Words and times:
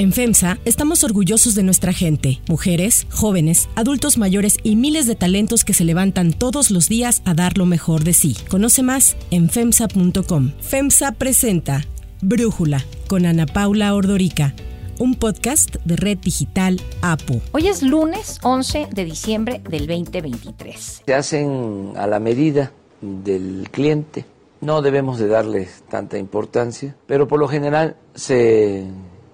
En 0.00 0.12
FEMSA 0.12 0.58
estamos 0.64 1.02
orgullosos 1.02 1.56
de 1.56 1.64
nuestra 1.64 1.92
gente, 1.92 2.40
mujeres, 2.48 3.08
jóvenes, 3.10 3.68
adultos 3.74 4.16
mayores 4.16 4.56
y 4.62 4.76
miles 4.76 5.08
de 5.08 5.16
talentos 5.16 5.64
que 5.64 5.74
se 5.74 5.84
levantan 5.84 6.32
todos 6.32 6.70
los 6.70 6.88
días 6.88 7.20
a 7.24 7.34
dar 7.34 7.58
lo 7.58 7.66
mejor 7.66 8.04
de 8.04 8.12
sí. 8.12 8.36
Conoce 8.48 8.84
más 8.84 9.16
en 9.32 9.50
FEMSA.com. 9.50 10.52
FEMSA 10.60 11.10
presenta 11.10 11.84
Brújula 12.22 12.84
con 13.08 13.26
Ana 13.26 13.46
Paula 13.46 13.92
Ordorica 13.92 14.54
un 15.00 15.16
podcast 15.16 15.74
de 15.84 15.96
Red 15.96 16.18
Digital 16.18 16.80
APO. 17.02 17.40
Hoy 17.50 17.66
es 17.66 17.82
lunes 17.82 18.38
11 18.44 18.90
de 18.92 19.04
diciembre 19.04 19.60
del 19.68 19.88
2023. 19.88 21.02
Se 21.06 21.14
hacen 21.14 21.92
a 21.96 22.06
la 22.06 22.20
medida 22.20 22.70
del 23.00 23.68
cliente. 23.72 24.24
No 24.60 24.80
debemos 24.80 25.18
de 25.18 25.26
darles 25.26 25.82
tanta 25.88 26.18
importancia, 26.18 26.94
pero 27.08 27.26
por 27.26 27.40
lo 27.40 27.48
general 27.48 27.96
se 28.14 28.86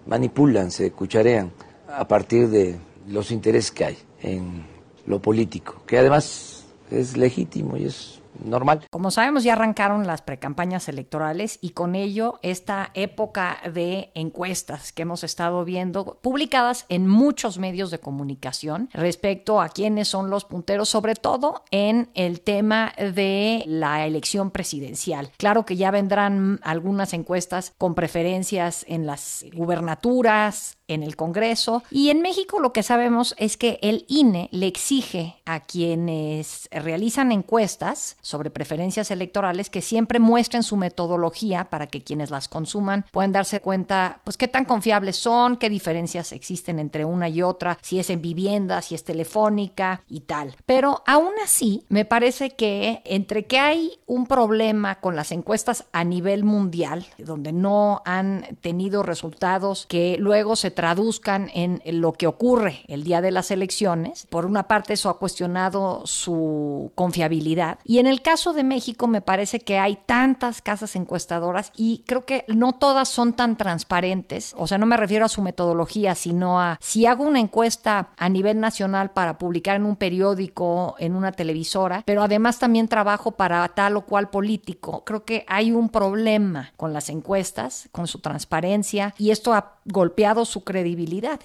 manipulan, 0.06 0.70
se 0.70 0.90
cucharean 0.90 1.52
a 1.88 2.06
partir 2.06 2.48
de 2.48 2.76
los 3.08 3.30
intereses 3.30 3.70
que 3.70 3.84
hay 3.84 3.98
en 4.22 4.64
lo 5.06 5.20
político, 5.20 5.82
que 5.86 5.98
además 5.98 6.64
es 6.90 7.16
legítimo 7.16 7.76
y 7.76 7.84
es 7.84 8.20
normal. 8.42 8.86
Como 8.90 9.10
sabemos, 9.10 9.44
ya 9.44 9.52
arrancaron 9.52 10.06
las 10.06 10.22
precampañas 10.22 10.88
electorales 10.88 11.58
y 11.60 11.70
con 11.70 11.94
ello 11.94 12.38
esta 12.42 12.90
época 12.94 13.58
de 13.72 14.10
encuestas 14.14 14.92
que 14.92 15.02
hemos 15.02 15.24
estado 15.24 15.64
viendo 15.64 16.18
publicadas 16.22 16.86
en 16.88 17.06
muchos 17.06 17.58
medios 17.58 17.90
de 17.90 18.00
comunicación 18.00 18.88
respecto 18.92 19.60
a 19.60 19.68
quiénes 19.68 20.08
son 20.08 20.30
los 20.30 20.44
punteros, 20.44 20.88
sobre 20.88 21.14
todo 21.14 21.64
en 21.70 22.10
el 22.14 22.40
tema 22.40 22.92
de 22.98 23.64
la 23.66 24.06
elección 24.06 24.50
presidencial. 24.50 25.30
Claro 25.36 25.64
que 25.64 25.76
ya 25.76 25.90
vendrán 25.90 26.60
algunas 26.62 27.12
encuestas 27.12 27.72
con 27.78 27.94
preferencias 27.94 28.84
en 28.88 29.06
las 29.06 29.44
gubernaturas, 29.52 30.78
en 30.88 31.02
el 31.02 31.16
Congreso. 31.16 31.82
Y 31.90 32.10
en 32.10 32.20
México 32.20 32.60
lo 32.60 32.72
que 32.72 32.82
sabemos 32.82 33.34
es 33.38 33.56
que 33.56 33.78
el 33.82 34.04
INE 34.08 34.48
le 34.52 34.66
exige 34.66 35.36
a 35.44 35.60
quienes 35.60 36.68
realizan 36.70 37.32
encuestas 37.32 38.16
sobre 38.24 38.50
preferencias 38.50 39.10
electorales 39.10 39.70
que 39.70 39.82
siempre 39.82 40.18
muestren 40.18 40.62
su 40.62 40.76
metodología 40.76 41.64
para 41.64 41.86
que 41.86 42.02
quienes 42.02 42.30
las 42.30 42.48
consuman 42.48 43.04
puedan 43.12 43.32
darse 43.32 43.60
cuenta 43.60 44.20
pues 44.24 44.36
qué 44.36 44.48
tan 44.48 44.64
confiables 44.64 45.16
son, 45.16 45.56
qué 45.56 45.68
diferencias 45.68 46.32
existen 46.32 46.78
entre 46.78 47.04
una 47.04 47.28
y 47.28 47.42
otra, 47.42 47.78
si 47.82 47.98
es 47.98 48.08
en 48.10 48.22
vivienda, 48.22 48.80
si 48.80 48.94
es 48.94 49.04
telefónica 49.04 50.02
y 50.08 50.20
tal. 50.20 50.56
Pero 50.64 51.02
aún 51.06 51.32
así, 51.44 51.84
me 51.88 52.04
parece 52.04 52.50
que 52.50 53.02
entre 53.04 53.44
que 53.44 53.58
hay 53.58 53.92
un 54.06 54.26
problema 54.26 55.00
con 55.00 55.16
las 55.16 55.30
encuestas 55.30 55.84
a 55.92 56.04
nivel 56.04 56.44
mundial, 56.44 57.06
donde 57.18 57.52
no 57.52 58.02
han 58.06 58.56
tenido 58.62 59.02
resultados 59.02 59.86
que 59.86 60.16
luego 60.18 60.56
se 60.56 60.70
traduzcan 60.70 61.50
en 61.54 61.80
lo 62.00 62.12
que 62.12 62.26
ocurre 62.26 62.84
el 62.88 63.04
día 63.04 63.20
de 63.20 63.30
las 63.30 63.50
elecciones. 63.50 64.26
Por 64.30 64.46
una 64.46 64.68
parte, 64.68 64.94
eso 64.94 65.10
ha 65.10 65.18
cuestionado 65.18 66.06
su 66.06 66.92
confiabilidad. 66.94 67.78
Y 67.84 67.98
en 67.98 68.06
el 68.06 68.13
caso 68.22 68.52
de 68.52 68.64
México, 68.64 69.06
me 69.06 69.20
parece 69.20 69.60
que 69.60 69.78
hay 69.78 69.98
tantas 70.06 70.62
casas 70.62 70.96
encuestadoras 70.96 71.72
y 71.76 72.02
creo 72.06 72.24
que 72.24 72.44
no 72.48 72.72
todas 72.72 73.08
son 73.08 73.32
tan 73.32 73.56
transparentes. 73.56 74.54
O 74.56 74.66
sea, 74.66 74.78
no 74.78 74.86
me 74.86 74.96
refiero 74.96 75.24
a 75.24 75.28
su 75.28 75.42
metodología, 75.42 76.14
sino 76.14 76.60
a 76.60 76.78
si 76.80 77.06
hago 77.06 77.24
una 77.24 77.40
encuesta 77.40 78.08
a 78.16 78.28
nivel 78.28 78.60
nacional 78.60 79.10
para 79.10 79.38
publicar 79.38 79.76
en 79.76 79.86
un 79.86 79.96
periódico, 79.96 80.96
en 80.98 81.14
una 81.14 81.32
televisora, 81.32 82.02
pero 82.04 82.22
además 82.22 82.58
también 82.58 82.88
trabajo 82.88 83.32
para 83.32 83.66
tal 83.68 83.96
o 83.96 84.02
cual 84.02 84.30
político. 84.30 85.04
Creo 85.04 85.24
que 85.24 85.44
hay 85.48 85.72
un 85.72 85.88
problema 85.88 86.72
con 86.76 86.92
las 86.92 87.08
encuestas, 87.08 87.88
con 87.92 88.06
su 88.06 88.20
transparencia, 88.20 89.14
y 89.18 89.30
esto 89.30 89.54
ha 89.54 89.74
golpeado 89.84 90.44
su 90.44 90.64
credibilidad. 90.64 91.40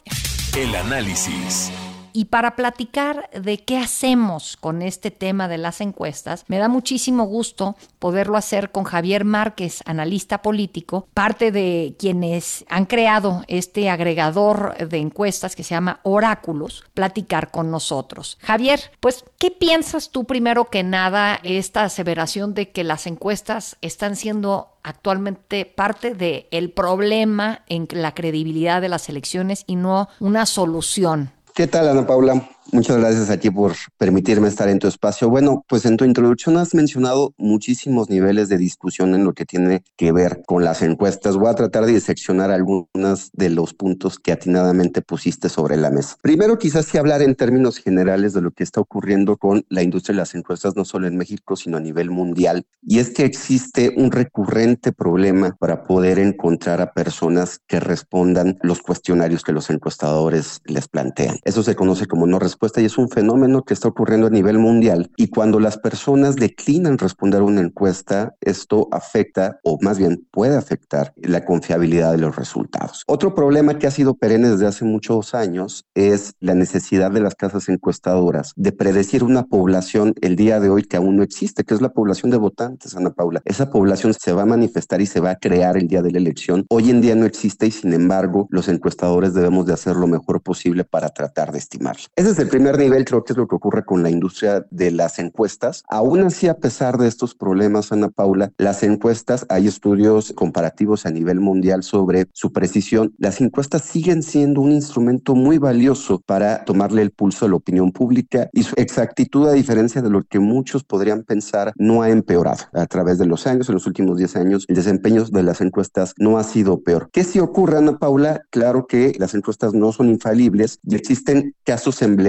El 0.57 0.75
análisis. 0.75 1.71
Y 2.13 2.25
para 2.25 2.55
platicar 2.55 3.29
de 3.31 3.59
qué 3.59 3.77
hacemos 3.77 4.57
con 4.57 4.81
este 4.81 5.11
tema 5.11 5.47
de 5.47 5.57
las 5.57 5.81
encuestas, 5.81 6.45
me 6.47 6.57
da 6.57 6.67
muchísimo 6.67 7.25
gusto 7.25 7.75
poderlo 7.99 8.37
hacer 8.37 8.71
con 8.71 8.83
Javier 8.83 9.25
Márquez, 9.25 9.81
analista 9.85 10.41
político, 10.41 11.07
parte 11.13 11.51
de 11.51 11.95
quienes 11.97 12.65
han 12.69 12.85
creado 12.85 13.43
este 13.47 13.89
agregador 13.89 14.75
de 14.87 14.97
encuestas 14.97 15.55
que 15.55 15.63
se 15.63 15.75
llama 15.75 15.99
Oráculos, 16.03 16.83
platicar 16.93 17.51
con 17.51 17.71
nosotros. 17.71 18.37
Javier, 18.41 18.79
pues, 18.99 19.25
¿qué 19.37 19.51
piensas 19.51 20.09
tú 20.09 20.25
primero 20.25 20.65
que 20.65 20.83
nada 20.83 21.39
esta 21.43 21.83
aseveración 21.83 22.53
de 22.53 22.71
que 22.71 22.83
las 22.83 23.07
encuestas 23.07 23.77
están 23.81 24.15
siendo 24.15 24.69
actualmente 24.83 25.65
parte 25.65 26.13
del 26.13 26.47
el 26.51 26.71
problema 26.71 27.63
en 27.67 27.87
la 27.91 28.13
credibilidad 28.13 28.81
de 28.81 28.89
las 28.89 29.09
elecciones 29.09 29.63
y 29.67 29.75
no 29.75 30.09
una 30.19 30.45
solución. 30.45 31.31
¿Qué 31.53 31.67
tal, 31.67 31.89
Ana 31.89 32.05
Paula? 32.07 32.49
Muchas 32.71 32.97
gracias 32.97 33.31
a 33.31 33.39
por 33.51 33.73
permitirme 33.97 34.47
estar 34.47 34.69
en 34.69 34.77
tu 34.77 34.87
espacio. 34.87 35.27
Bueno, 35.27 35.65
pues 35.67 35.85
en 35.85 35.97
tu 35.97 36.05
introducción 36.05 36.57
has 36.57 36.75
mencionado 36.75 37.33
muchísimos 37.37 38.09
niveles 38.09 38.47
de 38.47 38.59
discusión 38.59 39.15
en 39.15 39.23
lo 39.23 39.33
que 39.33 39.45
tiene 39.45 39.83
que 39.97 40.11
ver 40.11 40.43
con 40.45 40.63
las 40.63 40.83
encuestas. 40.83 41.35
Voy 41.35 41.49
a 41.49 41.55
tratar 41.55 41.85
de 41.85 41.93
diseccionar 41.93 42.51
algunos 42.51 43.31
de 43.33 43.49
los 43.49 43.73
puntos 43.73 44.19
que 44.19 44.31
atinadamente 44.31 45.01
pusiste 45.01 45.49
sobre 45.49 45.77
la 45.77 45.89
mesa. 45.89 46.17
Primero, 46.21 46.59
quizás 46.59 46.85
sí 46.85 46.99
hablar 46.99 47.23
en 47.23 47.33
términos 47.33 47.77
generales 47.77 48.33
de 48.33 48.41
lo 48.41 48.51
que 48.51 48.63
está 48.63 48.81
ocurriendo 48.81 49.37
con 49.37 49.65
la 49.69 49.81
industria 49.81 50.13
de 50.13 50.19
las 50.19 50.35
encuestas, 50.35 50.75
no 50.75 50.85
solo 50.85 51.07
en 51.07 51.17
México, 51.17 51.55
sino 51.55 51.77
a 51.77 51.81
nivel 51.81 52.11
mundial. 52.11 52.65
Y 52.83 52.99
es 52.99 53.09
que 53.09 53.25
existe 53.25 53.95
un 53.97 54.11
recurrente 54.11 54.91
problema 54.91 55.55
para 55.59 55.83
poder 55.83 56.19
encontrar 56.19 56.81
a 56.81 56.93
personas 56.93 57.61
que 57.65 57.79
respondan 57.79 58.59
los 58.61 58.81
cuestionarios 58.81 59.43
que 59.43 59.53
los 59.53 59.71
encuestadores 59.71 60.61
les 60.65 60.87
plantean. 60.87 61.39
Eso 61.45 61.63
se 61.63 61.75
conoce 61.75 62.05
como 62.05 62.27
no 62.27 62.37
respuesta 62.37 62.58
y 62.77 62.85
es 62.85 62.97
un 62.97 63.09
fenómeno 63.09 63.63
que 63.63 63.73
está 63.73 63.87
ocurriendo 63.87 64.27
a 64.27 64.29
nivel 64.29 64.59
mundial. 64.59 65.11
Y 65.15 65.27
cuando 65.27 65.59
las 65.59 65.77
personas 65.77 66.35
declinan 66.35 66.97
responder 66.97 67.41
una 67.41 67.61
encuesta, 67.61 68.35
esto 68.41 68.89
afecta, 68.91 69.59
o 69.63 69.77
más 69.81 69.97
bien 69.97 70.27
puede 70.31 70.57
afectar, 70.57 71.13
la 71.15 71.45
confiabilidad 71.45 72.11
de 72.11 72.17
los 72.17 72.35
resultados. 72.35 73.03
Otro 73.07 73.33
problema 73.33 73.79
que 73.79 73.87
ha 73.87 73.91
sido 73.91 74.15
perenne 74.15 74.49
desde 74.49 74.67
hace 74.67 74.83
muchos 74.83 75.33
años 75.33 75.85
es 75.95 76.33
la 76.39 76.53
necesidad 76.53 77.11
de 77.11 77.21
las 77.21 77.35
casas 77.35 77.69
encuestadoras 77.69 78.53
de 78.55 78.71
predecir 78.71 79.23
una 79.23 79.45
población 79.45 80.13
el 80.21 80.35
día 80.35 80.59
de 80.59 80.69
hoy 80.69 80.83
que 80.83 80.97
aún 80.97 81.15
no 81.15 81.23
existe, 81.23 81.63
que 81.63 81.73
es 81.73 81.81
la 81.81 81.93
población 81.93 82.29
de 82.29 82.37
votantes, 82.37 82.95
Ana 82.95 83.11
Paula. 83.11 83.41
Esa 83.45 83.71
población 83.71 84.13
se 84.13 84.33
va 84.33 84.43
a 84.43 84.45
manifestar 84.45 85.01
y 85.01 85.05
se 85.05 85.21
va 85.21 85.31
a 85.31 85.35
crear 85.37 85.77
el 85.77 85.87
día 85.87 86.01
de 86.01 86.11
la 86.11 86.17
elección. 86.17 86.65
Hoy 86.69 86.89
en 86.89 87.01
día 87.01 87.15
no 87.15 87.25
existe 87.25 87.67
y 87.67 87.71
sin 87.71 87.93
embargo 87.93 88.47
los 88.51 88.67
encuestadores 88.67 89.33
debemos 89.33 89.65
de 89.65 89.73
hacer 89.73 89.95
lo 89.95 90.07
mejor 90.07 90.41
posible 90.41 90.83
para 90.83 91.09
tratar 91.09 91.51
de 91.51 91.59
estimarla. 91.59 92.03
Ese 92.15 92.31
es 92.31 92.39
el 92.39 92.48
primer 92.49 92.77
nivel 92.77 93.05
creo 93.05 93.23
que 93.23 93.33
es 93.33 93.37
lo 93.37 93.47
que 93.47 93.55
ocurre 93.55 93.85
con 93.85 94.03
la 94.03 94.09
industria 94.09 94.65
de 94.71 94.91
las 94.91 95.19
encuestas. 95.19 95.83
Aún 95.87 96.21
así, 96.21 96.47
a 96.47 96.57
pesar 96.57 96.97
de 96.97 97.07
estos 97.07 97.35
problemas, 97.35 97.91
Ana 97.91 98.09
Paula, 98.09 98.51
las 98.57 98.83
encuestas, 98.83 99.45
hay 99.49 99.67
estudios 99.67 100.33
comparativos 100.33 101.05
a 101.05 101.11
nivel 101.11 101.39
mundial 101.39 101.83
sobre 101.83 102.27
su 102.33 102.51
precisión. 102.51 103.13
Las 103.17 103.39
encuestas 103.41 103.83
siguen 103.83 104.23
siendo 104.23 104.61
un 104.61 104.71
instrumento 104.71 105.35
muy 105.35 105.57
valioso 105.57 106.21
para 106.25 106.65
tomarle 106.65 107.01
el 107.01 107.11
pulso 107.11 107.45
a 107.45 107.49
la 107.49 107.55
opinión 107.55 107.91
pública 107.91 108.49
y 108.53 108.63
su 108.63 108.73
exactitud, 108.77 109.47
a 109.47 109.53
diferencia 109.53 110.01
de 110.01 110.09
lo 110.09 110.23
que 110.23 110.39
muchos 110.39 110.83
podrían 110.83 111.23
pensar, 111.23 111.73
no 111.77 112.01
ha 112.01 112.09
empeorado. 112.09 112.65
A 112.73 112.85
través 112.87 113.17
de 113.17 113.25
los 113.25 113.45
años, 113.47 113.69
en 113.69 113.75
los 113.75 113.85
últimos 113.85 114.17
10 114.17 114.35
años, 114.37 114.65
el 114.67 114.75
desempeño 114.75 115.23
de 115.25 115.43
las 115.43 115.61
encuestas 115.61 116.13
no 116.17 116.37
ha 116.37 116.43
sido 116.43 116.81
peor. 116.81 117.09
¿Qué 117.11 117.23
si 117.23 117.39
ocurre, 117.39 117.77
Ana 117.77 117.97
Paula? 117.97 118.41
Claro 118.49 118.87
que 118.87 119.13
las 119.19 119.35
encuestas 119.35 119.73
no 119.73 119.91
son 119.91 120.09
infalibles 120.09 120.79
y 120.83 120.95
existen 120.95 121.53
casos 121.63 122.01
emblemáticos 122.01 122.28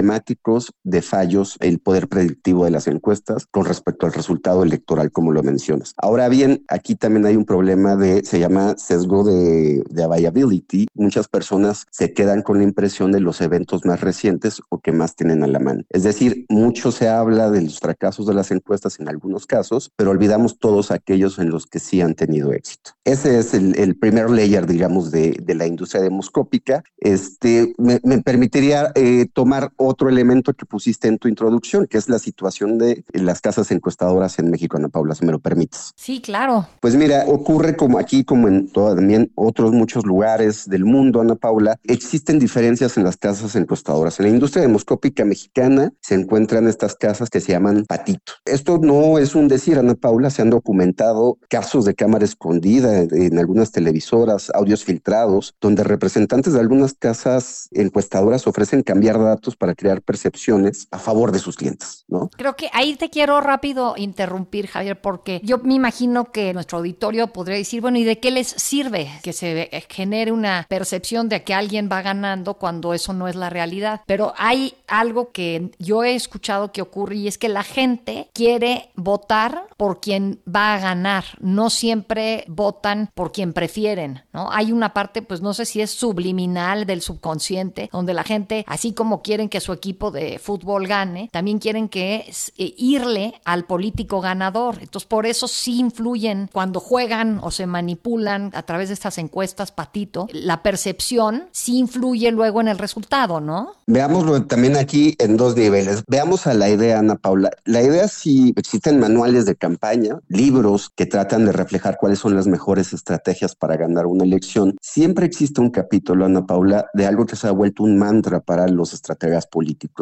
de 0.85 1.03
fallos 1.03 1.57
el 1.61 1.79
poder 1.79 2.09
predictivo 2.09 2.65
de 2.65 2.71
las 2.71 2.87
encuestas 2.87 3.47
con 3.51 3.65
respecto 3.65 4.07
al 4.07 4.13
resultado 4.13 4.63
electoral, 4.63 5.11
como 5.11 5.33
lo 5.33 5.43
mencionas. 5.43 5.95
Ahora 5.97 6.29
bien, 6.29 6.65
aquí 6.69 6.95
también 6.95 7.27
hay 7.27 7.37
un 7.37 7.45
problema 7.45 7.97
de, 7.97 8.25
se 8.25 8.39
llama 8.39 8.77
sesgo 8.77 9.25
de, 9.25 9.83
de 9.89 10.03
availability. 10.03 10.87
Muchas 10.95 11.29
personas 11.29 11.87
se 11.91 12.13
quedan 12.13 12.43
con 12.43 12.59
la 12.59 12.65
impresión 12.65 13.13
de 13.13 13.21
los 13.21 13.41
eventos 13.41 13.85
más 13.85 14.01
recientes 14.01 14.61
o 14.69 14.79
que 14.79 14.93
más 14.93 15.15
tienen 15.17 15.43
a 15.43 15.47
la 15.47 15.59
mano. 15.59 15.83
Es 15.91 16.03
decir, 16.03 16.47
mucho 16.49 16.93
se 16.93 17.09
habla 17.09 17.51
de 17.51 17.63
los 17.63 17.79
fracasos 17.79 18.27
de 18.27 18.35
las 18.35 18.51
encuestas 18.51 19.01
en 19.01 19.09
algunos 19.09 19.47
casos, 19.47 19.91
pero 19.97 20.11
olvidamos 20.11 20.59
todos 20.59 20.91
aquellos 20.91 21.39
en 21.39 21.51
los 21.51 21.67
que 21.67 21.79
sí 21.79 22.01
han 22.01 22.15
tenido 22.15 22.53
éxito. 22.53 22.93
Ese 23.05 23.39
es 23.39 23.55
el, 23.55 23.97
primer 23.97 24.31
layer, 24.31 24.67
digamos, 24.67 25.11
de, 25.11 25.37
de, 25.43 25.55
la 25.55 25.67
industria 25.67 26.03
demoscópica. 26.03 26.83
Este, 26.99 27.75
me, 27.79 28.01
me 28.05 28.23
permitiría 28.23 28.93
eh, 28.95 29.27
tomar 29.33 29.71
otro 29.77 29.90
otro 29.91 30.09
elemento 30.09 30.55
que 30.55 30.67
pusiste 30.67 31.09
en 31.09 31.19
tu 31.19 31.29
introducción, 31.29 31.87
que 31.87 31.99
es 31.99 32.09
la 32.09 32.19
situación 32.19 32.79
de 32.79 33.05
las 33.13 33.41
casas 33.41 33.71
encuestadoras 33.71 34.39
en 34.39 34.51
México, 34.51 34.77
Ana 34.77 34.89
Paula, 34.89 35.15
si 35.15 35.25
me 35.25 35.33
lo 35.33 35.39
permites. 35.39 35.93
Sí, 35.97 36.21
claro. 36.21 36.67
Pues 36.81 36.97
mira, 36.97 37.25
ocurre 37.27 37.77
como 37.77 37.99
aquí, 37.99 38.25
como 38.25 38.49
en 38.49 38.71
también 38.73 39.31
otros 39.35 39.73
muchos 39.73 40.05
lugares 40.07 40.69
del 40.69 40.85
mundo, 40.85 41.21
Ana 41.21 41.35
Paula, 41.35 41.79
existen 41.85 42.39
diferencias 42.39 42.97
en 42.97 43.05
las 43.05 43.17
casas 43.17 43.57
encuestadoras. 43.57 44.19
En 44.21 44.27
la 44.27 44.33
industria 44.33 44.63
demoscópica 44.63 45.25
mexicana 45.25 45.93
se 46.01 46.15
encuentran 46.15 46.69
estas 46.69 46.95
casas 46.95 47.29
que 47.29 47.41
se 47.41 47.53
llaman 47.53 47.85
patito. 47.87 48.33
Esto 48.45 48.79
no 48.79 49.19
es 49.19 49.35
un 49.35 49.49
decir, 49.49 49.79
Ana 49.79 49.95
Paula, 49.95 50.31
se 50.31 50.43
han 50.43 50.51
documentado 50.51 51.39
casos 51.49 51.85
de 51.85 51.95
cámara 51.95 52.25
escondida 52.25 53.01
en 53.01 53.39
algunas 53.39 53.73
televisoras, 53.73 54.51
audios 54.55 54.85
filtrados, 54.85 55.55
donde 55.61 55.85
representantes 55.85 56.53
de 56.53 56.61
algunas 56.61 56.95
casas 56.95 57.69
encuestadoras 57.73 58.47
ofrecen 58.47 58.83
cambiar 58.83 59.19
datos 59.19 59.57
para 59.57 59.75
crear 59.81 60.03
percepciones 60.03 60.87
a 60.91 60.99
favor 60.99 61.33
de 61.33 61.39
sus 61.39 61.57
clientes, 61.57 62.05
¿no? 62.07 62.29
Creo 62.37 62.55
que 62.55 62.69
ahí 62.73 62.97
te 62.97 63.09
quiero 63.09 63.41
rápido 63.41 63.95
interrumpir, 63.97 64.67
Javier, 64.67 65.01
porque 65.01 65.41
yo 65.43 65.59
me 65.59 65.75
imagino 65.75 66.31
que 66.31 66.53
nuestro 66.53 66.79
auditorio 66.79 67.29
podría 67.29 67.57
decir, 67.57 67.81
bueno, 67.81 67.99
¿y 67.99 68.05
de 68.05 68.21
qué 68.21 68.31
les 68.31 68.49
sirve 68.49 69.11
que 69.23 69.33
se 69.33 69.71
genere 69.89 70.33
una 70.33 70.67
percepción 70.69 71.29
de 71.31 71.43
que 71.43 71.55
alguien 71.55 71.89
va 71.91 72.03
ganando 72.03 72.55
cuando 72.55 72.93
eso 72.93 73.15
no 73.15 73.27
es 73.27 73.37
la 73.37 73.49
realidad? 73.49 74.03
Pero 74.07 74.35
hay 74.37 74.75
algo 74.87 75.33
que 75.33 75.71
yo 75.79 76.05
he 76.05 76.15
escuchado 76.15 76.73
que 76.73 76.83
ocurre 76.83 77.17
y 77.17 77.29
es 77.29 77.39
que 77.39 77.49
la 77.49 77.63
gente 77.63 78.29
quiere 78.35 78.91
votar 78.97 79.67
por 79.79 80.01
quien 80.01 80.41
va 80.45 80.75
a 80.75 80.79
ganar, 80.79 81.25
no 81.41 81.71
siempre 81.71 82.45
votan 82.49 83.11
por 83.15 83.33
quien 83.33 83.55
prefieren, 83.55 84.23
¿no? 84.33 84.51
Hay 84.53 84.73
una 84.73 84.93
parte, 84.93 85.23
pues 85.23 85.41
no 85.41 85.55
sé 85.55 85.65
si 85.65 85.81
es 85.81 85.91
subliminal 85.91 86.85
del 86.85 87.01
subconsciente, 87.01 87.89
donde 87.93 88.13
la 88.13 88.25
gente, 88.25 88.65
así 88.69 88.93
como 88.93 89.23
quieren 89.23 89.49
que 89.49 89.61
su 89.61 89.70
equipo 89.73 90.11
de 90.11 90.39
fútbol 90.39 90.87
gane, 90.87 91.29
también 91.33 91.59
quieren 91.59 91.89
que 91.89 92.31
eh, 92.59 92.75
irle 92.77 93.35
al 93.45 93.65
político 93.65 94.21
ganador. 94.21 94.79
Entonces, 94.81 95.07
por 95.07 95.27
eso 95.27 95.49
sí 95.49 95.79
influyen 95.79 96.49
cuando 96.53 96.81
juegan 96.81 97.41
o 97.43 97.51
se 97.51 97.67
manipulan 97.67 98.51
a 98.55 98.63
través 98.63 98.89
de 98.89 98.95
estas 98.95 99.19
encuestas, 99.19 99.73
Patito, 99.73 100.29
la 100.33 100.63
percepción 100.63 101.45
sí 101.53 101.79
influye 101.79 102.31
luego 102.31 102.61
en 102.61 102.69
el 102.69 102.79
resultado, 102.79 103.41
¿no? 103.41 103.75
Veámoslo 103.87 104.45
también 104.47 104.77
aquí 104.77 105.15
en 105.19 105.37
dos 105.37 105.57
niveles. 105.57 106.05
Veamos 106.07 106.47
a 106.47 106.55
la 106.55 106.69
idea, 106.69 106.99
Ana 106.99 107.17
Paula. 107.17 107.51
La 107.65 107.83
idea 107.83 108.09
si 108.09 108.53
existen 108.57 109.01
manuales 109.01 109.47
de 109.47 109.57
campaña, 109.57 110.19
libros 110.29 110.91
que 110.95 111.07
tratan 111.07 111.45
de 111.47 111.53
reflejar 111.53 111.97
cuáles 111.99 112.19
son 112.19 112.35
las 112.35 112.47
mejores 112.47 112.93
estrategias 112.93 113.55
para 113.55 113.77
ganar 113.77 114.07
una 114.07 114.25
elección. 114.25 114.77
Siempre 114.81 115.27
existe 115.27 115.61
un 115.61 115.71
capítulo, 115.71 116.25
Ana 116.25 116.47
Paula, 116.47 116.87
de 116.95 117.07
algo 117.07 117.27
que 117.27 117.37
se 117.37 117.49
ha 117.49 117.53
vuelto 117.53 117.83
un 117.83 117.99
mantra 117.99 118.41
para 118.41 118.69
los 118.69 118.93
estrategas 118.93 119.47
políticos, 119.47 119.60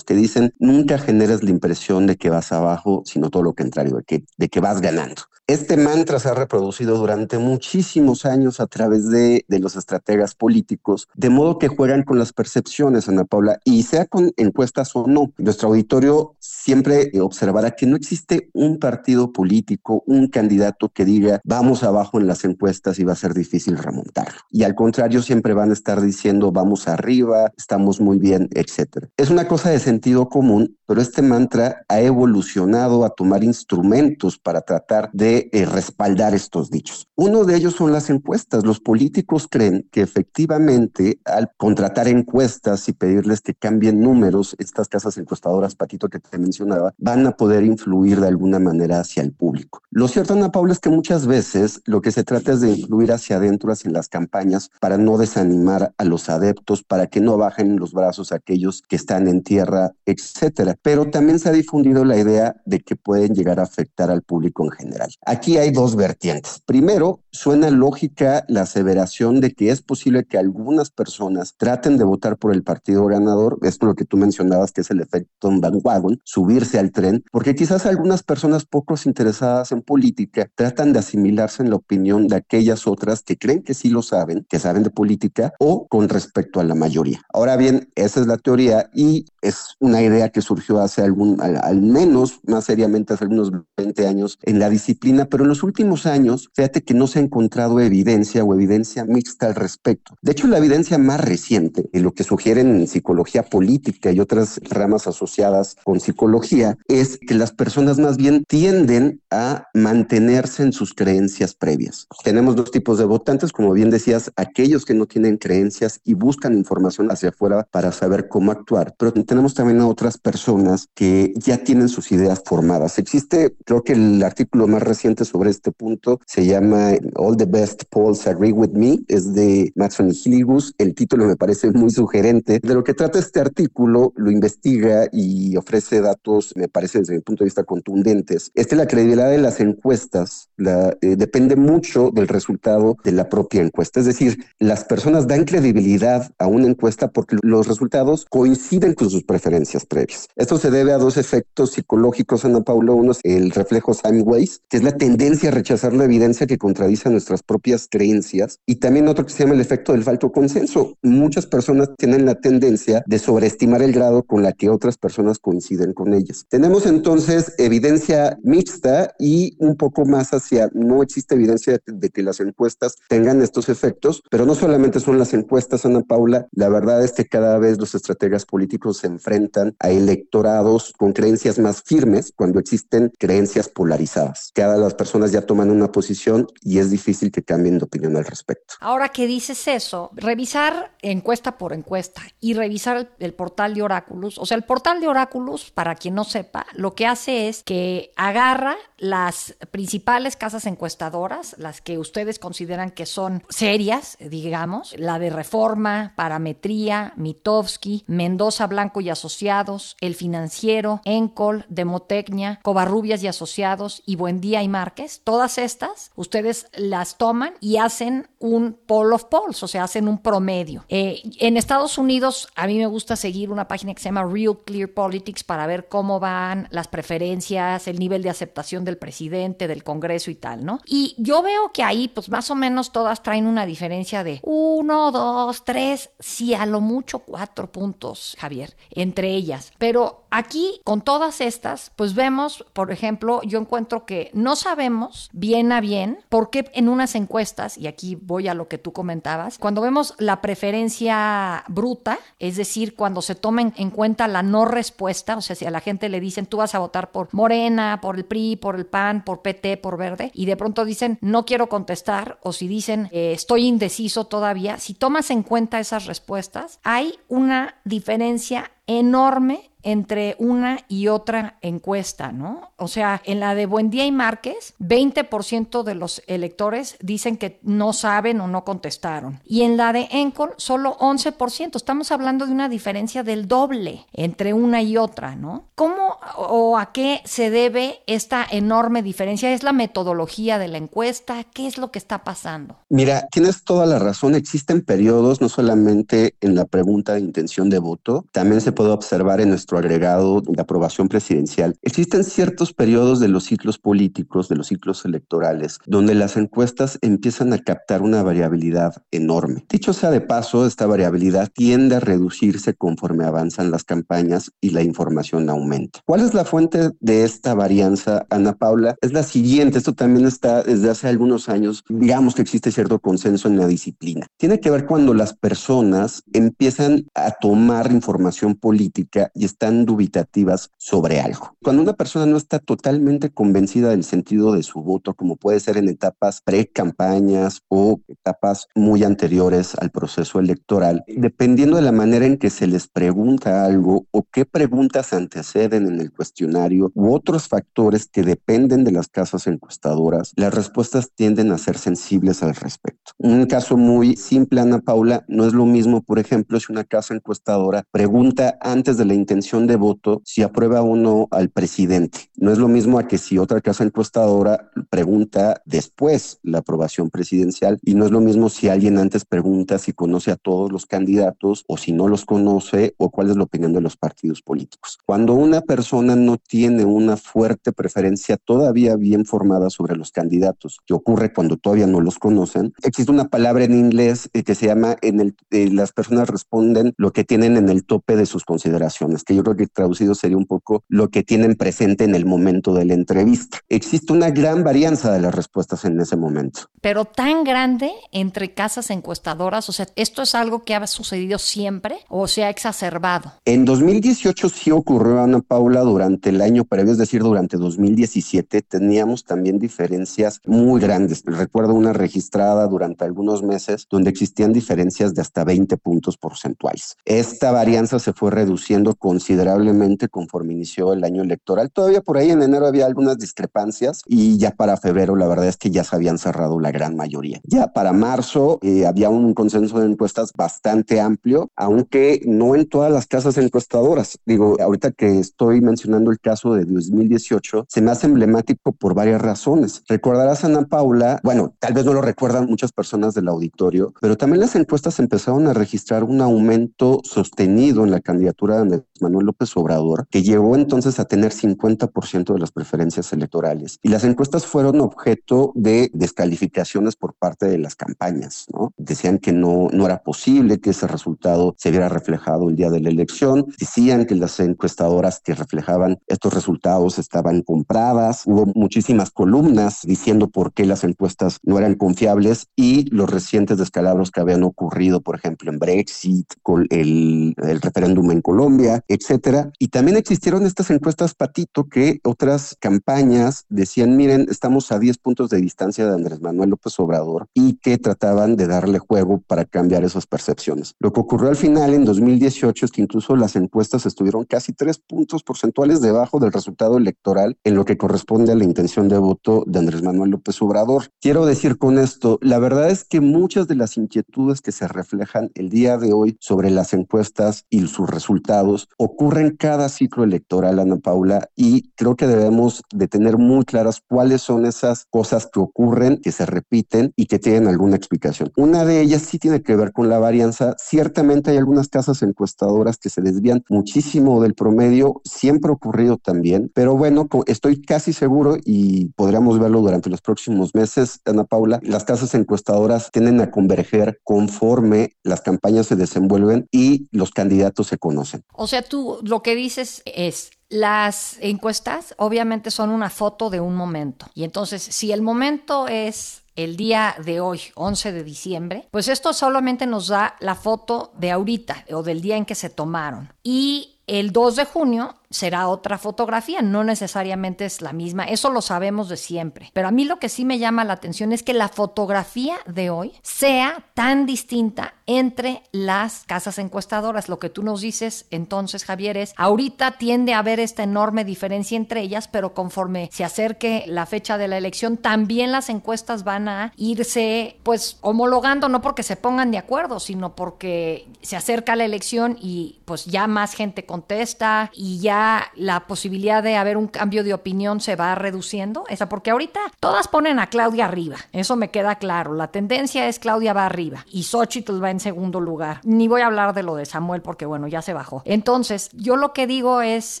que 0.04 0.14
dicen, 0.14 0.52
nunca 0.58 0.98
generes 0.98 1.42
la 1.42 1.50
impresión 1.50 2.06
de 2.06 2.16
que 2.16 2.30
vas 2.30 2.52
abajo, 2.52 3.02
sino 3.04 3.30
todo 3.30 3.42
lo 3.42 3.54
contrario, 3.54 3.96
de 3.96 4.04
que, 4.04 4.24
de 4.36 4.48
que 4.48 4.60
vas 4.60 4.80
ganando. 4.80 5.22
Este 5.46 5.76
mantra 5.76 6.18
se 6.18 6.30
ha 6.30 6.34
reproducido 6.34 6.96
durante 6.96 7.36
muchísimos 7.36 8.24
años 8.24 8.60
a 8.60 8.66
través 8.66 9.10
de, 9.10 9.44
de, 9.46 9.58
los 9.58 9.76
estrategas 9.76 10.34
políticos, 10.34 11.06
de 11.14 11.28
modo 11.28 11.58
que 11.58 11.68
juegan 11.68 12.02
con 12.02 12.18
las 12.18 12.32
percepciones, 12.32 13.10
Ana 13.10 13.24
Paula, 13.24 13.60
y 13.62 13.82
sea 13.82 14.06
con 14.06 14.32
encuestas 14.38 14.96
o 14.96 15.06
no. 15.06 15.34
Nuestro 15.36 15.68
auditorio 15.68 16.34
siempre 16.64 17.10
observará 17.20 17.72
que 17.72 17.84
no 17.84 17.94
existe 17.94 18.48
un 18.54 18.78
partido 18.78 19.32
político, 19.32 20.02
un 20.06 20.28
candidato 20.28 20.88
que 20.88 21.04
diga 21.04 21.42
vamos 21.44 21.82
abajo 21.82 22.18
en 22.18 22.26
las 22.26 22.46
encuestas 22.46 22.98
y 22.98 23.04
va 23.04 23.12
a 23.12 23.16
ser 23.16 23.34
difícil 23.34 23.76
remontarlo. 23.76 24.40
Y 24.50 24.62
al 24.62 24.74
contrario, 24.74 25.20
siempre 25.20 25.52
van 25.52 25.70
a 25.70 25.74
estar 25.74 26.00
diciendo 26.00 26.52
vamos 26.52 26.88
arriba, 26.88 27.52
estamos 27.58 28.00
muy 28.00 28.18
bien, 28.18 28.48
etc. 28.52 29.08
Es 29.18 29.28
una 29.28 29.46
cosa 29.46 29.68
de 29.68 29.78
sentido 29.78 30.30
común, 30.30 30.78
pero 30.86 31.02
este 31.02 31.20
mantra 31.20 31.84
ha 31.88 32.00
evolucionado 32.00 33.04
a 33.04 33.10
tomar 33.10 33.44
instrumentos 33.44 34.38
para 34.38 34.62
tratar 34.62 35.10
de 35.12 35.33
eh, 35.52 35.66
respaldar 35.66 36.34
estos 36.34 36.70
dichos. 36.70 37.08
Uno 37.16 37.44
de 37.44 37.56
ellos 37.56 37.74
son 37.74 37.92
las 37.92 38.10
encuestas. 38.10 38.64
Los 38.64 38.80
políticos 38.80 39.46
creen 39.50 39.88
que 39.90 40.00
efectivamente 40.00 41.20
al 41.24 41.50
contratar 41.56 42.08
encuestas 42.08 42.88
y 42.88 42.92
pedirles 42.92 43.40
que 43.40 43.54
cambien 43.54 44.00
números, 44.00 44.56
estas 44.58 44.88
casas 44.88 45.16
encuestadoras, 45.18 45.74
Patito, 45.74 46.08
que 46.08 46.18
te 46.18 46.38
mencionaba, 46.38 46.94
van 46.98 47.26
a 47.26 47.36
poder 47.36 47.64
influir 47.64 48.20
de 48.20 48.28
alguna 48.28 48.58
manera 48.58 49.00
hacia 49.00 49.22
el 49.22 49.32
público. 49.32 49.80
Lo 49.90 50.08
cierto, 50.08 50.34
Ana 50.34 50.50
Paula, 50.50 50.72
es 50.72 50.80
que 50.80 50.90
muchas 50.90 51.26
veces 51.26 51.80
lo 51.84 52.00
que 52.00 52.12
se 52.12 52.24
trata 52.24 52.52
es 52.52 52.60
de 52.60 52.72
influir 52.72 53.12
hacia 53.12 53.36
adentro, 53.36 53.72
hacia 53.72 53.90
las 53.90 54.08
campañas, 54.08 54.70
para 54.80 54.98
no 54.98 55.18
desanimar 55.18 55.94
a 55.96 56.04
los 56.04 56.28
adeptos, 56.28 56.82
para 56.82 57.06
que 57.06 57.20
no 57.20 57.36
bajen 57.36 57.76
los 57.76 57.92
brazos 57.92 58.32
aquellos 58.32 58.82
que 58.82 58.96
están 58.96 59.28
en 59.28 59.42
tierra, 59.42 59.92
etcétera. 60.06 60.76
Pero 60.82 61.10
también 61.10 61.38
se 61.38 61.48
ha 61.48 61.52
difundido 61.52 62.04
la 62.04 62.18
idea 62.18 62.56
de 62.64 62.80
que 62.80 62.96
pueden 62.96 63.34
llegar 63.34 63.60
a 63.60 63.64
afectar 63.64 64.10
al 64.10 64.22
público 64.22 64.64
en 64.64 64.70
general. 64.70 65.10
Aquí 65.26 65.58
hay 65.58 65.70
dos 65.70 65.96
vertientes. 65.96 66.60
Primero, 66.64 67.20
suena 67.30 67.70
lógica 67.70 68.44
la 68.48 68.62
aseveración 68.62 69.40
de 69.40 69.52
que 69.52 69.70
es 69.70 69.82
posible 69.82 70.24
que 70.24 70.38
algunas 70.38 70.90
personas 70.90 71.54
traten 71.56 71.98
de 71.98 72.04
votar 72.04 72.38
por 72.38 72.52
el 72.52 72.62
partido 72.62 73.06
ganador, 73.06 73.58
esto 73.62 73.86
es 73.86 73.88
lo 73.88 73.94
que 73.94 74.04
tú 74.04 74.16
mencionabas 74.16 74.72
que 74.72 74.80
es 74.80 74.90
el 74.90 75.00
efecto 75.00 75.50
bandwagon, 75.50 76.20
subirse 76.24 76.78
al 76.78 76.92
tren, 76.92 77.24
porque 77.30 77.54
quizás 77.54 77.86
algunas 77.86 78.22
personas 78.22 78.64
poco 78.64 78.94
interesadas 79.04 79.72
en 79.72 79.82
política 79.82 80.48
tratan 80.54 80.92
de 80.92 81.00
asimilarse 81.00 81.62
en 81.62 81.70
la 81.70 81.76
opinión 81.76 82.28
de 82.28 82.36
aquellas 82.36 82.86
otras 82.86 83.22
que 83.22 83.36
creen 83.36 83.62
que 83.62 83.74
sí 83.74 83.88
lo 83.88 84.02
saben, 84.02 84.46
que 84.48 84.58
saben 84.58 84.82
de 84.82 84.90
política 84.90 85.52
o 85.58 85.86
con 85.88 86.08
respecto 86.08 86.60
a 86.60 86.64
la 86.64 86.74
mayoría. 86.74 87.20
Ahora 87.32 87.56
bien, 87.56 87.88
esa 87.96 88.20
es 88.20 88.26
la 88.26 88.36
teoría 88.36 88.90
y 88.94 89.26
es 89.42 89.74
una 89.80 90.02
idea 90.02 90.28
que 90.28 90.42
surgió 90.42 90.80
hace 90.80 91.02
algún, 91.02 91.40
al, 91.40 91.56
al 91.56 91.82
menos 91.82 92.40
más 92.46 92.64
seriamente 92.64 93.14
hace 93.14 93.24
algunos 93.24 93.50
20 93.76 94.06
años 94.06 94.38
en 94.42 94.58
la 94.58 94.68
disciplina 94.68 95.13
pero 95.30 95.44
en 95.44 95.48
los 95.48 95.62
últimos 95.62 96.06
años, 96.06 96.50
fíjate 96.54 96.82
que 96.82 96.94
no 96.94 97.06
se 97.06 97.18
ha 97.18 97.22
encontrado 97.22 97.80
evidencia 97.80 98.44
o 98.44 98.54
evidencia 98.54 99.04
mixta 99.04 99.46
al 99.46 99.54
respecto. 99.54 100.16
De 100.22 100.32
hecho, 100.32 100.46
la 100.46 100.58
evidencia 100.58 100.98
más 100.98 101.20
reciente, 101.20 101.88
y 101.92 102.00
lo 102.00 102.12
que 102.12 102.24
sugieren 102.24 102.74
en 102.74 102.86
psicología 102.86 103.44
política 103.44 104.10
y 104.10 104.20
otras 104.20 104.60
ramas 104.70 105.06
asociadas 105.06 105.76
con 105.84 106.00
psicología, 106.00 106.76
es 106.88 107.18
que 107.18 107.34
las 107.34 107.52
personas 107.52 107.98
más 107.98 108.16
bien 108.16 108.44
tienden 108.48 109.20
a 109.30 109.68
mantenerse 109.74 110.62
en 110.62 110.72
sus 110.72 110.94
creencias 110.94 111.54
previas. 111.54 112.06
Tenemos 112.24 112.56
dos 112.56 112.70
tipos 112.70 112.98
de 112.98 113.04
votantes, 113.04 113.52
como 113.52 113.72
bien 113.72 113.90
decías, 113.90 114.32
aquellos 114.36 114.84
que 114.84 114.94
no 114.94 115.06
tienen 115.06 115.36
creencias 115.36 116.00
y 116.04 116.14
buscan 116.14 116.56
información 116.56 117.10
hacia 117.10 117.28
afuera 117.28 117.66
para 117.70 117.92
saber 117.92 118.28
cómo 118.28 118.50
actuar, 118.50 118.94
pero 118.98 119.12
tenemos 119.12 119.54
también 119.54 119.80
a 119.80 119.86
otras 119.86 120.18
personas 120.18 120.88
que 120.94 121.32
ya 121.36 121.58
tienen 121.58 121.88
sus 121.88 122.10
ideas 122.12 122.42
formadas. 122.44 122.98
Existe, 122.98 123.54
creo 123.64 123.82
que 123.82 123.92
el 123.92 124.22
artículo 124.22 124.66
más 124.66 124.82
reciente 124.82 125.03
sobre 125.04 125.50
este 125.50 125.70
punto. 125.70 126.18
Se 126.26 126.46
llama 126.46 126.92
All 127.16 127.36
the 127.36 127.44
Best 127.44 127.84
Polls 127.90 128.26
Agree 128.26 128.52
With 128.52 128.70
Me. 128.70 129.00
Es 129.08 129.34
de 129.34 129.70
Matson 129.74 130.10
y 130.10 130.14
Hilligus. 130.14 130.74
El 130.78 130.94
título 130.94 131.26
me 131.26 131.36
parece 131.36 131.70
muy 131.72 131.90
sugerente. 131.90 132.58
De 132.62 132.74
lo 132.74 132.82
que 132.82 132.94
trata 132.94 133.18
este 133.18 133.40
artículo, 133.40 134.14
lo 134.16 134.30
investiga 134.30 135.06
y 135.12 135.56
ofrece 135.58 136.00
datos, 136.00 136.54
me 136.56 136.68
parece 136.68 137.00
desde 137.00 137.14
mi 137.14 137.20
punto 137.20 137.44
de 137.44 137.48
vista, 137.48 137.64
contundentes. 137.64 138.50
Es 138.54 138.66
que 138.66 138.76
la 138.76 138.86
credibilidad 138.86 139.28
de 139.28 139.36
las 139.36 139.60
encuestas 139.60 140.48
la, 140.56 140.96
eh, 141.02 141.16
depende 141.16 141.54
mucho 141.54 142.10
del 142.10 142.26
resultado 142.26 142.96
de 143.04 143.12
la 143.12 143.28
propia 143.28 143.60
encuesta. 143.60 144.00
Es 144.00 144.06
decir, 144.06 144.42
las 144.58 144.84
personas 144.84 145.26
dan 145.26 145.44
credibilidad 145.44 146.32
a 146.38 146.46
una 146.46 146.66
encuesta 146.66 147.08
porque 147.08 147.36
los 147.42 147.68
resultados 147.68 148.24
coinciden 148.30 148.94
con 148.94 149.10
sus 149.10 149.24
preferencias 149.24 149.84
previas. 149.84 150.28
Esto 150.34 150.56
se 150.56 150.70
debe 150.70 150.92
a 150.92 150.98
dos 150.98 151.18
efectos 151.18 151.72
psicológicos, 151.72 152.46
Ana 152.46 152.62
Paula. 152.62 152.92
Uno 152.92 153.12
es 153.12 153.20
el 153.22 153.50
reflejo 153.50 153.92
Simon-Weiss, 153.92 154.62
que 154.70 154.78
es 154.78 154.82
la 154.82 154.93
tendencia 154.96 155.48
a 155.48 155.52
rechazar 155.52 155.92
la 155.92 156.04
evidencia 156.04 156.46
que 156.46 156.58
contradice 156.58 157.10
nuestras 157.10 157.42
propias 157.42 157.88
creencias 157.90 158.58
y 158.66 158.76
también 158.76 159.08
otro 159.08 159.26
que 159.26 159.32
se 159.32 159.44
llama 159.44 159.54
el 159.54 159.60
efecto 159.60 159.92
del 159.92 160.04
falto 160.04 160.32
consenso. 160.32 160.96
Muchas 161.02 161.46
personas 161.46 161.90
tienen 161.96 162.24
la 162.24 162.34
tendencia 162.36 163.02
de 163.06 163.18
sobreestimar 163.18 163.82
el 163.82 163.92
grado 163.92 164.22
con 164.22 164.42
la 164.42 164.52
que 164.52 164.70
otras 164.70 164.96
personas 164.96 165.38
coinciden 165.38 165.92
con 165.92 166.14
ellas. 166.14 166.46
Tenemos 166.48 166.86
entonces 166.86 167.54
evidencia 167.58 168.38
mixta 168.42 169.14
y 169.18 169.56
un 169.58 169.76
poco 169.76 170.04
más 170.04 170.32
hacia 170.32 170.70
no 170.72 171.02
existe 171.02 171.34
evidencia 171.34 171.80
de, 171.86 172.10
que 172.10 172.22
las 172.22 172.40
encuestas 172.40 172.96
tengan 173.08 173.42
estos 173.42 173.68
efectos, 173.68 174.22
pero 174.30 174.46
no 174.46 174.54
solamente 174.54 175.00
son 175.00 175.18
las 175.18 175.34
encuestas, 175.34 175.84
Ana 175.84 176.02
Paula, 176.02 176.48
la 176.52 176.68
verdad 176.68 177.02
es 177.04 177.12
que 177.12 177.24
cada 177.24 177.58
vez 177.58 177.78
los 177.78 177.94
estrategas 177.94 178.44
políticos 178.44 178.98
se 178.98 179.06
enfrentan 179.06 179.74
a 179.78 179.90
electorados 179.90 180.92
con 180.96 181.12
creencias 181.12 181.58
más 181.58 181.82
firmes 181.82 182.32
cuando 182.34 182.60
existen 182.60 183.12
creencias 183.18 183.68
polarizadas. 183.68 184.50
Cada 184.54 184.78
las 184.84 184.94
personas 184.94 185.32
ya 185.32 185.42
toman 185.42 185.70
una 185.70 185.90
posición 185.90 186.46
y 186.62 186.78
es 186.78 186.90
difícil 186.90 187.30
que 187.30 187.42
cambien 187.42 187.78
de 187.78 187.84
opinión 187.84 188.16
al 188.16 188.24
respecto. 188.24 188.74
Ahora 188.80 189.08
que 189.08 189.26
dices 189.26 189.66
eso, 189.68 190.10
revisar 190.14 190.92
encuesta 191.02 191.58
por 191.58 191.72
encuesta 191.72 192.22
y 192.40 192.54
revisar 192.54 193.10
el, 193.18 193.34
portal 193.34 193.74
de 193.74 193.82
Oráculos, 193.82 194.38
o 194.38 194.46
sea, 194.46 194.56
el 194.56 194.64
portal 194.64 195.00
de 195.00 195.08
Oráculos, 195.08 195.70
para 195.70 195.94
quien 195.94 196.14
no 196.14 196.24
sepa, 196.24 196.66
lo 196.74 196.94
que 196.94 197.06
hace 197.06 197.48
es 197.48 197.62
que 197.62 198.12
agarra 198.16 198.76
las 198.96 199.56
principales 199.70 200.36
casas 200.36 200.66
encuestadoras, 200.66 201.56
las 201.58 201.80
que 201.80 201.98
ustedes 201.98 202.38
consideran 202.38 202.90
que 202.90 203.06
son 203.06 203.42
serias, 203.48 204.16
digamos, 204.20 204.94
la 204.98 205.18
de 205.18 205.30
Reforma, 205.30 206.12
Parametría, 206.16 207.12
Mitowski, 207.16 208.04
Mendoza 208.06 208.66
Blanco 208.66 209.00
y 209.00 209.10
Asociados, 209.10 209.96
El 210.00 210.14
Financiero, 210.14 211.00
Encol, 211.04 211.66
Demotecnia, 211.68 212.60
Covarrubias 212.62 213.22
y 213.22 213.28
Asociados 213.28 214.02
y 214.06 214.16
Buendía 214.16 214.62
y 214.62 214.68
Márquez, 214.74 215.20
todas 215.22 215.56
estas, 215.58 216.10
ustedes 216.16 216.66
las 216.74 217.16
toman 217.16 217.54
y 217.60 217.76
hacen 217.76 218.28
un 218.40 218.76
poll 218.86 219.12
of 219.12 219.26
polls, 219.26 219.62
o 219.62 219.68
sea, 219.68 219.84
hacen 219.84 220.08
un 220.08 220.18
promedio. 220.18 220.84
Eh, 220.88 221.22
en 221.38 221.56
Estados 221.56 221.96
Unidos, 221.96 222.48
a 222.56 222.66
mí 222.66 222.76
me 222.76 222.86
gusta 222.86 223.14
seguir 223.14 223.52
una 223.52 223.68
página 223.68 223.94
que 223.94 224.02
se 224.02 224.08
llama 224.08 224.24
Real 224.24 224.58
Clear 224.66 224.88
Politics 224.88 225.44
para 225.44 225.68
ver 225.68 225.86
cómo 225.88 226.18
van 226.18 226.66
las 226.72 226.88
preferencias, 226.88 227.86
el 227.86 228.00
nivel 228.00 228.24
de 228.24 228.30
aceptación 228.30 228.84
del 228.84 228.98
presidente, 228.98 229.68
del 229.68 229.84
Congreso 229.84 230.32
y 230.32 230.34
tal, 230.34 230.64
¿no? 230.64 230.80
Y 230.86 231.14
yo 231.18 231.40
veo 231.40 231.70
que 231.72 231.84
ahí, 231.84 232.08
pues 232.08 232.28
más 232.28 232.50
o 232.50 232.56
menos 232.56 232.90
todas 232.90 233.22
traen 233.22 233.46
una 233.46 233.66
diferencia 233.66 234.24
de 234.24 234.40
uno, 234.42 235.12
dos, 235.12 235.64
tres, 235.64 236.10
si 236.18 236.52
a 236.54 236.66
lo 236.66 236.80
mucho 236.80 237.20
cuatro 237.20 237.70
puntos, 237.70 238.36
Javier, 238.40 238.76
entre 238.90 239.34
ellas. 239.36 239.72
Pero 239.78 240.24
aquí, 240.30 240.80
con 240.82 241.00
todas 241.02 241.40
estas, 241.40 241.92
pues 241.94 242.14
vemos, 242.14 242.64
por 242.72 242.90
ejemplo, 242.90 243.40
yo 243.44 243.60
encuentro 243.60 244.04
que 244.04 244.32
no 244.34 244.56
sabemos 244.64 245.28
bien 245.34 245.72
a 245.72 245.82
bien 245.82 246.20
por 246.30 246.48
qué 246.48 246.70
en 246.72 246.88
unas 246.88 247.14
encuestas, 247.14 247.76
y 247.76 247.86
aquí 247.86 248.14
voy 248.14 248.48
a 248.48 248.54
lo 248.54 248.66
que 248.66 248.78
tú 248.78 248.94
comentabas, 248.94 249.58
cuando 249.58 249.82
vemos 249.82 250.14
la 250.18 250.40
preferencia 250.40 251.64
bruta, 251.68 252.18
es 252.38 252.56
decir, 252.56 252.94
cuando 252.94 253.20
se 253.20 253.34
toma 253.34 253.60
en 253.60 253.90
cuenta 253.90 254.26
la 254.26 254.42
no 254.42 254.64
respuesta, 254.64 255.36
o 255.36 255.42
sea, 255.42 255.54
si 255.54 255.66
a 255.66 255.70
la 255.70 255.80
gente 255.80 256.08
le 256.08 256.18
dicen 256.18 256.46
tú 256.46 256.56
vas 256.56 256.74
a 256.74 256.78
votar 256.78 257.12
por 257.12 257.28
Morena, 257.32 258.00
por 258.00 258.16
el 258.16 258.24
PRI, 258.24 258.56
por 258.56 258.76
el 258.76 258.86
PAN, 258.86 259.22
por 259.22 259.42
PT, 259.42 259.76
por 259.76 259.98
Verde, 259.98 260.30
y 260.32 260.46
de 260.46 260.56
pronto 260.56 260.86
dicen 260.86 261.18
no 261.20 261.44
quiero 261.44 261.68
contestar, 261.68 262.38
o 262.42 262.54
si 262.54 262.66
dicen 262.66 263.10
eh, 263.12 263.32
estoy 263.32 263.66
indeciso 263.66 264.24
todavía, 264.24 264.78
si 264.78 264.94
tomas 264.94 265.30
en 265.30 265.42
cuenta 265.42 265.78
esas 265.78 266.06
respuestas, 266.06 266.80
hay 266.84 267.18
una 267.28 267.76
diferencia 267.84 268.70
enorme 268.86 269.70
entre 269.84 270.36
una 270.38 270.80
y 270.88 271.08
otra 271.08 271.58
encuesta, 271.60 272.32
¿no? 272.32 272.72
O 272.76 272.88
sea, 272.88 273.22
en 273.24 273.40
la 273.40 273.54
de 273.54 273.66
Buendía 273.66 274.04
y 274.06 274.12
Márquez, 274.12 274.74
20% 274.80 275.82
de 275.82 275.94
los 275.94 276.22
electores 276.26 276.96
dicen 277.00 277.36
que 277.36 277.60
no 277.62 277.92
saben 277.92 278.40
o 278.40 278.48
no 278.48 278.64
contestaron. 278.64 279.40
Y 279.44 279.62
en 279.62 279.76
la 279.76 279.92
de 279.92 280.08
Encol, 280.10 280.54
solo 280.56 280.96
11%. 280.98 281.76
Estamos 281.76 282.10
hablando 282.12 282.46
de 282.46 282.52
una 282.52 282.68
diferencia 282.68 283.22
del 283.22 283.46
doble 283.46 284.06
entre 284.12 284.52
una 284.52 284.82
y 284.82 284.96
otra, 284.96 285.36
¿no? 285.36 285.68
¿Cómo 285.74 286.18
o 286.36 286.78
a 286.78 286.92
qué 286.92 287.20
se 287.24 287.50
debe 287.50 288.00
esta 288.06 288.46
enorme 288.50 289.02
diferencia? 289.02 289.52
¿Es 289.52 289.62
la 289.62 289.72
metodología 289.72 290.58
de 290.58 290.68
la 290.68 290.78
encuesta? 290.78 291.44
¿Qué 291.44 291.66
es 291.66 291.78
lo 291.78 291.90
que 291.90 291.98
está 291.98 292.24
pasando? 292.24 292.76
Mira, 292.88 293.26
tienes 293.30 293.64
toda 293.64 293.86
la 293.86 293.98
razón. 293.98 294.34
Existen 294.34 294.82
periodos, 294.82 295.40
no 295.40 295.48
solamente 295.48 296.36
en 296.40 296.54
la 296.54 296.64
pregunta 296.64 297.14
de 297.14 297.20
intención 297.20 297.70
de 297.70 297.78
voto, 297.78 298.24
también 298.32 298.60
se 298.60 298.72
puede 298.72 298.90
observar 298.90 299.40
en 299.40 299.50
nuestro 299.50 299.73
agregado 299.78 300.40
de 300.40 300.60
aprobación 300.60 301.08
presidencial, 301.08 301.76
existen 301.82 302.24
ciertos 302.24 302.72
periodos 302.72 303.20
de 303.20 303.28
los 303.28 303.44
ciclos 303.44 303.78
políticos, 303.78 304.48
de 304.48 304.56
los 304.56 304.68
ciclos 304.68 305.04
electorales, 305.04 305.78
donde 305.86 306.14
las 306.14 306.36
encuestas 306.36 306.98
empiezan 307.02 307.52
a 307.52 307.58
captar 307.58 308.02
una 308.02 308.22
variabilidad 308.22 308.94
enorme. 309.10 309.64
Dicho 309.68 309.92
sea 309.92 310.10
de 310.10 310.20
paso, 310.20 310.66
esta 310.66 310.86
variabilidad 310.86 311.50
tiende 311.52 311.96
a 311.96 312.00
reducirse 312.00 312.74
conforme 312.74 313.24
avanzan 313.24 313.70
las 313.70 313.84
campañas 313.84 314.50
y 314.60 314.70
la 314.70 314.82
información 314.82 315.48
aumenta. 315.48 316.00
¿Cuál 316.04 316.20
es 316.20 316.34
la 316.34 316.44
fuente 316.44 316.90
de 317.00 317.24
esta 317.24 317.54
varianza, 317.54 318.26
Ana 318.30 318.54
Paula? 318.54 318.96
Es 319.00 319.12
la 319.12 319.22
siguiente, 319.22 319.78
esto 319.78 319.94
también 319.94 320.26
está 320.26 320.62
desde 320.62 320.90
hace 320.90 321.08
algunos 321.08 321.48
años, 321.48 321.82
digamos 321.88 322.34
que 322.34 322.42
existe 322.42 322.70
cierto 322.70 322.98
consenso 322.98 323.48
en 323.48 323.58
la 323.58 323.66
disciplina. 323.66 324.26
Tiene 324.36 324.60
que 324.60 324.70
ver 324.70 324.86
cuando 324.86 325.14
las 325.14 325.34
personas 325.34 326.22
empiezan 326.32 327.06
a 327.14 327.32
tomar 327.32 327.92
información 327.92 328.54
política 328.54 329.30
y 329.34 329.44
están 329.44 329.63
dubitativas 329.70 330.70
sobre 330.76 331.20
algo. 331.20 331.56
Cuando 331.62 331.82
una 331.82 331.94
persona 331.94 332.26
no 332.26 332.36
está 332.36 332.58
totalmente 332.58 333.30
convencida 333.30 333.90
del 333.90 334.04
sentido 334.04 334.52
de 334.52 334.62
su 334.62 334.82
voto, 334.82 335.14
como 335.14 335.36
puede 335.36 335.60
ser 335.60 335.76
en 335.76 335.88
etapas 335.88 336.40
pre-campañas 336.44 337.62
o 337.68 338.00
etapas 338.08 338.68
muy 338.74 339.04
anteriores 339.04 339.74
al 339.74 339.90
proceso 339.90 340.38
electoral, 340.38 341.04
dependiendo 341.06 341.76
de 341.76 341.82
la 341.82 341.92
manera 341.92 342.26
en 342.26 342.38
que 342.38 342.50
se 342.50 342.66
les 342.66 342.88
pregunta 342.88 343.64
algo 343.64 344.06
o 344.10 344.24
qué 344.30 344.44
preguntas 344.44 345.12
anteceden 345.12 345.86
en 345.86 346.00
el 346.00 346.12
cuestionario 346.12 346.92
u 346.94 347.14
otros 347.14 347.48
factores 347.48 348.08
que 348.08 348.22
dependen 348.22 348.84
de 348.84 348.92
las 348.92 349.08
casas 349.08 349.46
encuestadoras, 349.46 350.32
las 350.36 350.52
respuestas 350.52 351.10
tienden 351.14 351.52
a 351.52 351.58
ser 351.58 351.78
sensibles 351.78 352.42
al 352.42 352.54
respecto. 352.54 353.12
Un 353.18 353.46
caso 353.46 353.76
muy 353.76 354.16
simple, 354.16 354.60
Ana 354.60 354.80
Paula, 354.80 355.24
no 355.28 355.46
es 355.46 355.52
lo 355.52 355.66
mismo, 355.66 356.02
por 356.02 356.18
ejemplo, 356.18 356.58
si 356.60 356.72
una 356.72 356.84
casa 356.84 357.14
encuestadora 357.14 357.84
pregunta 357.90 358.58
antes 358.60 358.96
de 358.96 359.04
la 359.04 359.14
intención 359.14 359.53
de 359.62 359.76
voto 359.76 360.20
si 360.24 360.42
aprueba 360.42 360.82
o 360.82 360.96
no 360.96 361.28
al 361.30 361.48
presidente. 361.48 362.30
No 362.36 362.50
es 362.50 362.58
lo 362.58 362.68
mismo 362.68 362.98
a 362.98 363.06
que 363.06 363.18
si 363.18 363.38
otra 363.38 363.60
casa 363.60 363.84
encuestadora 363.84 364.70
pregunta 364.90 365.62
después 365.64 366.40
la 366.42 366.58
aprobación 366.58 367.10
presidencial 367.10 367.78
y 367.82 367.94
no 367.94 368.04
es 368.04 368.10
lo 368.10 368.20
mismo 368.20 368.48
si 368.48 368.68
alguien 368.68 368.98
antes 368.98 369.24
pregunta 369.24 369.78
si 369.78 369.92
conoce 369.92 370.32
a 370.32 370.36
todos 370.36 370.72
los 370.72 370.86
candidatos 370.86 371.64
o 371.68 371.76
si 371.76 371.92
no 371.92 372.08
los 372.08 372.24
conoce 372.24 372.94
o 372.98 373.10
cuál 373.10 373.30
es 373.30 373.36
la 373.36 373.44
opinión 373.44 373.72
de 373.72 373.80
los 373.80 373.96
partidos 373.96 374.42
políticos. 374.42 374.98
Cuando 375.06 375.34
una 375.34 375.60
persona 375.60 376.16
no 376.16 376.36
tiene 376.36 376.84
una 376.84 377.16
fuerte 377.16 377.72
preferencia 377.72 378.36
todavía 378.36 378.96
bien 378.96 379.24
formada 379.24 379.70
sobre 379.70 379.96
los 379.96 380.10
candidatos, 380.10 380.80
que 380.84 380.94
ocurre 380.94 381.32
cuando 381.32 381.56
todavía 381.56 381.86
no 381.86 382.00
los 382.00 382.18
conocen, 382.18 382.74
existe 382.82 383.12
una 383.12 383.28
palabra 383.28 383.64
en 383.64 383.74
inglés 383.74 384.28
eh, 384.32 384.42
que 384.42 384.56
se 384.56 384.66
llama 384.66 384.96
en 385.02 385.20
el, 385.20 385.36
eh, 385.50 385.70
las 385.70 385.92
personas 385.92 386.28
responden 386.28 386.94
lo 386.96 387.12
que 387.12 387.24
tienen 387.24 387.56
en 387.56 387.68
el 387.68 387.84
tope 387.84 388.16
de 388.16 388.26
sus 388.26 388.44
consideraciones, 388.44 389.22
que 389.22 389.34
yo 389.34 389.42
creo 389.44 389.56
que 389.56 389.66
traducido 389.66 390.14
sería 390.14 390.36
un 390.36 390.46
poco 390.46 390.82
lo 390.88 391.08
que 391.08 391.22
tienen 391.22 391.54
presente 391.54 392.04
en 392.04 392.14
el 392.14 392.26
momento 392.26 392.74
de 392.74 392.84
la 392.84 392.94
entrevista. 392.94 393.58
Existe 393.68 394.12
una 394.12 394.30
gran 394.30 394.64
varianza 394.64 395.12
de 395.12 395.20
las 395.20 395.34
respuestas 395.34 395.84
en 395.84 396.00
ese 396.00 396.16
momento. 396.16 396.62
Pero 396.80 397.04
tan 397.04 397.44
grande 397.44 397.92
entre 398.12 398.54
casas 398.54 398.90
encuestadoras, 398.90 399.68
o 399.68 399.72
sea, 399.72 399.86
¿esto 399.96 400.22
es 400.22 400.34
algo 400.34 400.64
que 400.64 400.74
ha 400.74 400.86
sucedido 400.86 401.38
siempre 401.38 401.98
o 402.08 402.26
se 402.26 402.44
ha 402.44 402.50
exacerbado? 402.50 403.32
En 403.44 403.64
2018 403.64 404.48
sí 404.48 404.70
ocurrió, 404.70 405.20
Ana 405.20 405.40
Paula, 405.40 405.80
durante 405.80 406.30
el 406.30 406.40
año 406.40 406.64
previo, 406.64 406.92
es 406.92 406.98
decir, 406.98 407.22
durante 407.22 407.56
2017, 407.56 408.62
teníamos 408.62 409.24
también 409.24 409.58
diferencias 409.58 410.40
muy 410.46 410.80
grandes. 410.80 411.22
Recuerdo 411.24 411.74
una 411.74 411.92
registrada 411.92 412.66
durante 412.66 413.04
algunos 413.04 413.42
meses 413.42 413.86
donde 413.90 414.10
existían 414.10 414.52
diferencias 414.52 415.14
de 415.14 415.22
hasta 415.22 415.44
20 415.44 415.76
puntos 415.76 416.16
porcentuales. 416.16 416.96
Esta 417.04 417.50
varianza 417.52 417.98
se 417.98 418.12
fue 418.12 418.30
reduciendo 418.30 418.94
considerablemente 419.24 420.08
conforme 420.08 420.52
inició 420.52 420.92
el 420.92 421.02
año 421.02 421.22
electoral. 421.22 421.70
Todavía 421.70 422.02
por 422.02 422.18
ahí 422.18 422.30
en 422.30 422.42
enero 422.42 422.66
había 422.66 422.84
algunas 422.84 423.16
discrepancias 423.16 424.02
y 424.06 424.36
ya 424.36 424.50
para 424.50 424.76
febrero 424.76 425.16
la 425.16 425.26
verdad 425.26 425.48
es 425.48 425.56
que 425.56 425.70
ya 425.70 425.82
se 425.82 425.96
habían 425.96 426.18
cerrado 426.18 426.60
la 426.60 426.70
gran 426.70 426.94
mayoría. 426.94 427.40
Ya 427.44 427.68
para 427.68 427.94
marzo 427.94 428.58
eh, 428.60 428.84
había 428.84 429.08
un 429.08 429.32
consenso 429.32 429.80
de 429.80 429.86
encuestas 429.86 430.32
bastante 430.36 431.00
amplio, 431.00 431.48
aunque 431.56 432.20
no 432.26 432.54
en 432.54 432.68
todas 432.68 432.92
las 432.92 433.06
casas 433.06 433.38
encuestadoras. 433.38 434.18
Digo, 434.26 434.56
ahorita 434.60 434.92
que 434.92 435.18
estoy 435.18 435.62
mencionando 435.62 436.10
el 436.10 436.20
caso 436.20 436.52
de 436.52 436.66
2018, 436.66 437.64
se 437.66 437.80
me 437.80 437.92
hace 437.92 438.06
emblemático 438.06 438.72
por 438.72 438.92
varias 438.92 439.22
razones. 439.22 439.84
Recordarás, 439.88 440.44
Ana 440.44 440.66
Paula, 440.66 441.20
bueno, 441.22 441.54
tal 441.60 441.72
vez 441.72 441.86
no 441.86 441.94
lo 441.94 442.02
recuerdan 442.02 442.44
muchas 442.44 442.72
personas 442.72 443.14
del 443.14 443.28
auditorio, 443.28 443.94
pero 444.02 444.18
también 444.18 444.40
las 444.40 444.54
encuestas 444.54 444.98
empezaron 444.98 445.46
a 445.46 445.54
registrar 445.54 446.04
un 446.04 446.20
aumento 446.20 447.00
sostenido 447.04 447.84
en 447.84 447.90
la 447.90 448.00
candidatura 448.00 448.56
de 448.56 448.60
Andrés 448.60 448.82
López 449.20 449.56
Obrador, 449.56 450.06
que 450.10 450.22
llegó 450.22 450.56
entonces 450.56 450.98
a 450.98 451.04
tener 451.04 451.32
50% 451.32 452.32
de 452.32 452.38
las 452.38 452.52
preferencias 452.52 453.12
electorales. 453.12 453.78
Y 453.82 453.88
las 453.88 454.04
encuestas 454.04 454.46
fueron 454.46 454.80
objeto 454.80 455.52
de 455.54 455.90
descalificaciones 455.92 456.96
por 456.96 457.14
parte 457.14 457.46
de 457.46 457.58
las 457.58 457.76
campañas. 457.76 458.46
Decían 458.76 459.18
que 459.18 459.32
no, 459.32 459.68
no 459.72 459.86
era 459.86 460.02
posible 460.02 460.60
que 460.60 460.70
ese 460.70 460.86
resultado 460.86 461.54
se 461.58 461.70
viera 461.70 461.88
reflejado 461.88 462.48
el 462.48 462.56
día 462.56 462.70
de 462.70 462.80
la 462.80 462.88
elección, 462.88 463.46
decían 463.58 464.06
que 464.06 464.14
las 464.14 464.38
encuestadoras 464.40 465.20
que 465.20 465.34
reflejaban 465.34 465.98
estos 466.06 466.32
resultados 466.32 466.98
estaban 466.98 467.42
compradas, 467.42 468.22
hubo 468.26 468.46
muchísimas 468.54 469.10
columnas 469.10 469.80
diciendo 469.84 470.28
por 470.28 470.52
qué 470.52 470.66
las 470.66 470.84
encuestas 470.84 471.38
no 471.42 471.58
eran 471.58 471.74
confiables 471.74 472.48
y 472.56 472.88
los 472.90 473.10
recientes 473.10 473.58
descalabros 473.58 474.10
que 474.10 474.20
habían 474.20 474.42
ocurrido, 474.42 475.00
por 475.00 475.16
ejemplo, 475.16 475.50
en 475.50 475.58
Brexit, 475.58 476.32
con 476.42 476.66
el, 476.70 477.34
el 477.36 477.60
referéndum 477.60 478.10
en 478.10 478.22
Colombia, 478.22 478.84
etc 478.88 479.03
etcétera. 479.04 479.52
Y 479.58 479.68
también 479.68 479.96
existieron 479.96 480.46
estas 480.46 480.70
encuestas 480.70 481.14
patito 481.14 481.64
que 481.68 482.00
otras 482.04 482.56
campañas 482.58 483.44
decían, 483.48 483.96
miren, 483.96 484.26
estamos 484.30 484.72
a 484.72 484.78
10 484.78 484.98
puntos 484.98 485.28
de 485.28 485.40
distancia 485.40 485.86
de 485.86 485.94
Andrés 485.94 486.20
Manuel 486.22 486.50
López 486.50 486.78
Obrador 486.80 487.26
y 487.34 487.56
que 487.56 487.76
trataban 487.76 488.36
de 488.36 488.46
darle 488.46 488.78
juego 488.78 489.22
para 489.26 489.44
cambiar 489.44 489.84
esas 489.84 490.06
percepciones. 490.06 490.74
Lo 490.80 490.92
que 490.92 491.00
ocurrió 491.00 491.28
al 491.28 491.36
final 491.36 491.74
en 491.74 491.84
2018 491.84 492.64
es 492.64 492.72
que 492.72 492.82
incluso 492.82 493.14
las 493.16 493.36
encuestas 493.36 493.84
estuvieron 493.84 494.24
casi 494.24 494.52
tres 494.52 494.78
puntos 494.78 495.22
porcentuales 495.22 495.80
debajo 495.80 496.18
del 496.18 496.32
resultado 496.32 496.78
electoral 496.78 497.36
en 497.44 497.54
lo 497.54 497.64
que 497.64 497.76
corresponde 497.76 498.32
a 498.32 498.36
la 498.36 498.44
intención 498.44 498.88
de 498.88 498.98
voto 498.98 499.44
de 499.46 499.58
Andrés 499.58 499.82
Manuel 499.82 500.12
López 500.12 500.40
Obrador. 500.40 500.88
Quiero 501.00 501.26
decir 501.26 501.58
con 501.58 501.78
esto, 501.78 502.18
la 502.22 502.38
verdad 502.38 502.70
es 502.70 502.84
que 502.84 503.00
muchas 503.00 503.48
de 503.48 503.56
las 503.56 503.76
inquietudes 503.76 504.40
que 504.40 504.52
se 504.52 504.66
reflejan 504.66 505.30
el 505.34 505.50
día 505.50 505.76
de 505.76 505.92
hoy 505.92 506.16
sobre 506.20 506.50
las 506.50 506.72
encuestas 506.72 507.44
y 507.50 507.66
sus 507.66 507.90
resultados 507.90 508.68
ocurren 508.94 509.36
cada 509.36 509.68
ciclo 509.68 510.04
electoral, 510.04 510.60
Ana 510.60 510.76
Paula, 510.76 511.28
y 511.34 511.70
creo 511.74 511.96
que 511.96 512.06
debemos 512.06 512.62
de 512.72 512.86
tener 512.86 513.18
muy 513.18 513.44
claras 513.44 513.80
cuáles 513.86 514.22
son 514.22 514.46
esas 514.46 514.86
cosas 514.88 515.26
que 515.26 515.40
ocurren, 515.40 515.98
que 516.00 516.12
se 516.12 516.26
repiten 516.26 516.92
y 516.94 517.06
que 517.06 517.18
tienen 517.18 517.48
alguna 517.48 517.74
explicación. 517.74 518.30
Una 518.36 518.64
de 518.64 518.80
ellas 518.80 519.02
sí 519.02 519.18
tiene 519.18 519.42
que 519.42 519.56
ver 519.56 519.72
con 519.72 519.88
la 519.88 519.98
varianza. 519.98 520.54
Ciertamente 520.58 521.32
hay 521.32 521.38
algunas 521.38 521.68
casas 521.68 522.02
encuestadoras 522.02 522.78
que 522.78 522.88
se 522.88 523.02
desvían 523.02 523.44
muchísimo 523.48 524.22
del 524.22 524.34
promedio, 524.34 525.00
siempre 525.04 525.50
ha 525.50 525.54
ocurrido 525.54 525.96
también, 525.96 526.50
pero 526.54 526.76
bueno, 526.76 527.08
estoy 527.26 527.60
casi 527.62 527.92
seguro 527.92 528.36
y 528.44 528.90
podríamos 528.90 529.40
verlo 529.40 529.60
durante 529.60 529.90
los 529.90 530.00
próximos 530.00 530.54
meses, 530.54 531.00
Ana 531.04 531.24
Paula, 531.24 531.58
las 531.64 531.84
casas 531.84 532.14
encuestadoras 532.14 532.90
tienden 532.92 533.20
a 533.20 533.30
converger 533.32 533.98
conforme 534.04 534.92
las 535.02 535.20
campañas 535.20 535.66
se 535.66 535.76
desenvuelven 535.76 536.46
y 536.52 536.86
los 536.92 537.10
candidatos 537.10 537.66
se 537.66 537.78
conocen. 537.78 538.22
O 538.34 538.46
sea, 538.46 538.62
tú 538.62 538.83
lo 539.02 539.22
que 539.22 539.34
dices 539.34 539.82
es, 539.86 540.30
las 540.48 541.16
encuestas 541.20 541.94
obviamente 541.98 542.50
son 542.50 542.70
una 542.70 542.90
foto 542.90 543.30
de 543.30 543.40
un 543.40 543.56
momento. 543.56 544.06
Y 544.14 544.24
entonces, 544.24 544.62
si 544.62 544.92
el 544.92 545.02
momento 545.02 545.66
es 545.68 546.22
el 546.36 546.56
día 546.56 546.96
de 547.04 547.20
hoy, 547.20 547.40
11 547.54 547.92
de 547.92 548.04
diciembre, 548.04 548.68
pues 548.70 548.88
esto 548.88 549.12
solamente 549.12 549.66
nos 549.66 549.88
da 549.88 550.16
la 550.20 550.34
foto 550.34 550.92
de 550.96 551.10
ahorita 551.10 551.64
o 551.72 551.82
del 551.82 552.00
día 552.00 552.16
en 552.16 552.24
que 552.24 552.34
se 552.34 552.50
tomaron. 552.50 553.12
Y 553.22 553.80
el 553.86 554.12
2 554.12 554.36
de 554.36 554.44
junio 554.44 554.94
será 555.14 555.46
otra 555.46 555.78
fotografía, 555.78 556.42
no 556.42 556.64
necesariamente 556.64 557.44
es 557.44 557.62
la 557.62 557.72
misma, 557.72 558.04
eso 558.04 558.30
lo 558.30 558.42
sabemos 558.42 558.88
de 558.88 558.96
siempre. 558.96 559.50
Pero 559.52 559.68
a 559.68 559.70
mí 559.70 559.84
lo 559.84 560.00
que 560.00 560.08
sí 560.08 560.24
me 560.24 560.40
llama 560.40 560.64
la 560.64 560.72
atención 560.72 561.12
es 561.12 561.22
que 561.22 561.34
la 561.34 561.48
fotografía 561.48 562.34
de 562.46 562.70
hoy 562.70 562.92
sea 563.02 563.64
tan 563.74 564.06
distinta 564.06 564.74
entre 564.86 565.42
las 565.52 566.02
casas 566.04 566.38
encuestadoras. 566.38 567.08
Lo 567.08 567.20
que 567.20 567.30
tú 567.30 567.44
nos 567.44 567.60
dices 567.60 568.06
entonces, 568.10 568.64
Javier, 568.64 568.96
es 568.96 569.14
ahorita 569.16 569.78
tiende 569.78 570.14
a 570.14 570.18
haber 570.18 570.40
esta 570.40 570.64
enorme 570.64 571.04
diferencia 571.04 571.56
entre 571.56 571.80
ellas, 571.80 572.08
pero 572.08 572.34
conforme 572.34 572.90
se 572.92 573.04
acerque 573.04 573.64
la 573.68 573.86
fecha 573.86 574.18
de 574.18 574.26
la 574.26 574.36
elección, 574.36 574.76
también 574.76 575.30
las 575.30 575.48
encuestas 575.48 576.02
van 576.02 576.28
a 576.28 576.52
irse 576.56 577.36
pues 577.44 577.78
homologando, 577.82 578.48
no 578.48 578.60
porque 578.60 578.82
se 578.82 578.96
pongan 578.96 579.30
de 579.30 579.38
acuerdo, 579.38 579.78
sino 579.78 580.16
porque 580.16 580.88
se 581.02 581.14
acerca 581.14 581.54
la 581.54 581.64
elección 581.64 582.18
y 582.20 582.58
pues 582.64 582.84
ya 582.86 583.06
más 583.06 583.34
gente 583.34 583.64
contesta 583.64 584.50
y 584.52 584.80
ya 584.80 585.03
la 585.34 585.66
posibilidad 585.66 586.22
de 586.22 586.36
haber 586.36 586.56
un 586.56 586.68
cambio 586.68 587.04
de 587.04 587.14
opinión 587.14 587.60
se 587.60 587.76
va 587.76 587.94
reduciendo? 587.94 588.64
Esa, 588.68 588.88
porque 588.88 589.10
ahorita 589.10 589.40
todas 589.60 589.88
ponen 589.88 590.18
a 590.18 590.28
Claudia 590.28 590.66
arriba, 590.66 590.96
eso 591.12 591.36
me 591.36 591.50
queda 591.50 591.76
claro. 591.76 592.14
La 592.14 592.28
tendencia 592.28 592.88
es 592.88 592.98
Claudia 592.98 593.32
va 593.32 593.46
arriba 593.46 593.84
y 593.90 594.04
Xochitl 594.04 594.62
va 594.62 594.70
en 594.70 594.80
segundo 594.80 595.20
lugar. 595.20 595.60
Ni 595.64 595.88
voy 595.88 596.02
a 596.02 596.06
hablar 596.06 596.34
de 596.34 596.42
lo 596.42 596.56
de 596.56 596.66
Samuel 596.66 597.02
porque, 597.02 597.26
bueno, 597.26 597.48
ya 597.48 597.62
se 597.62 597.72
bajó. 597.72 598.02
Entonces, 598.04 598.70
yo 598.72 598.96
lo 598.96 599.12
que 599.12 599.26
digo 599.26 599.60
es, 599.60 600.00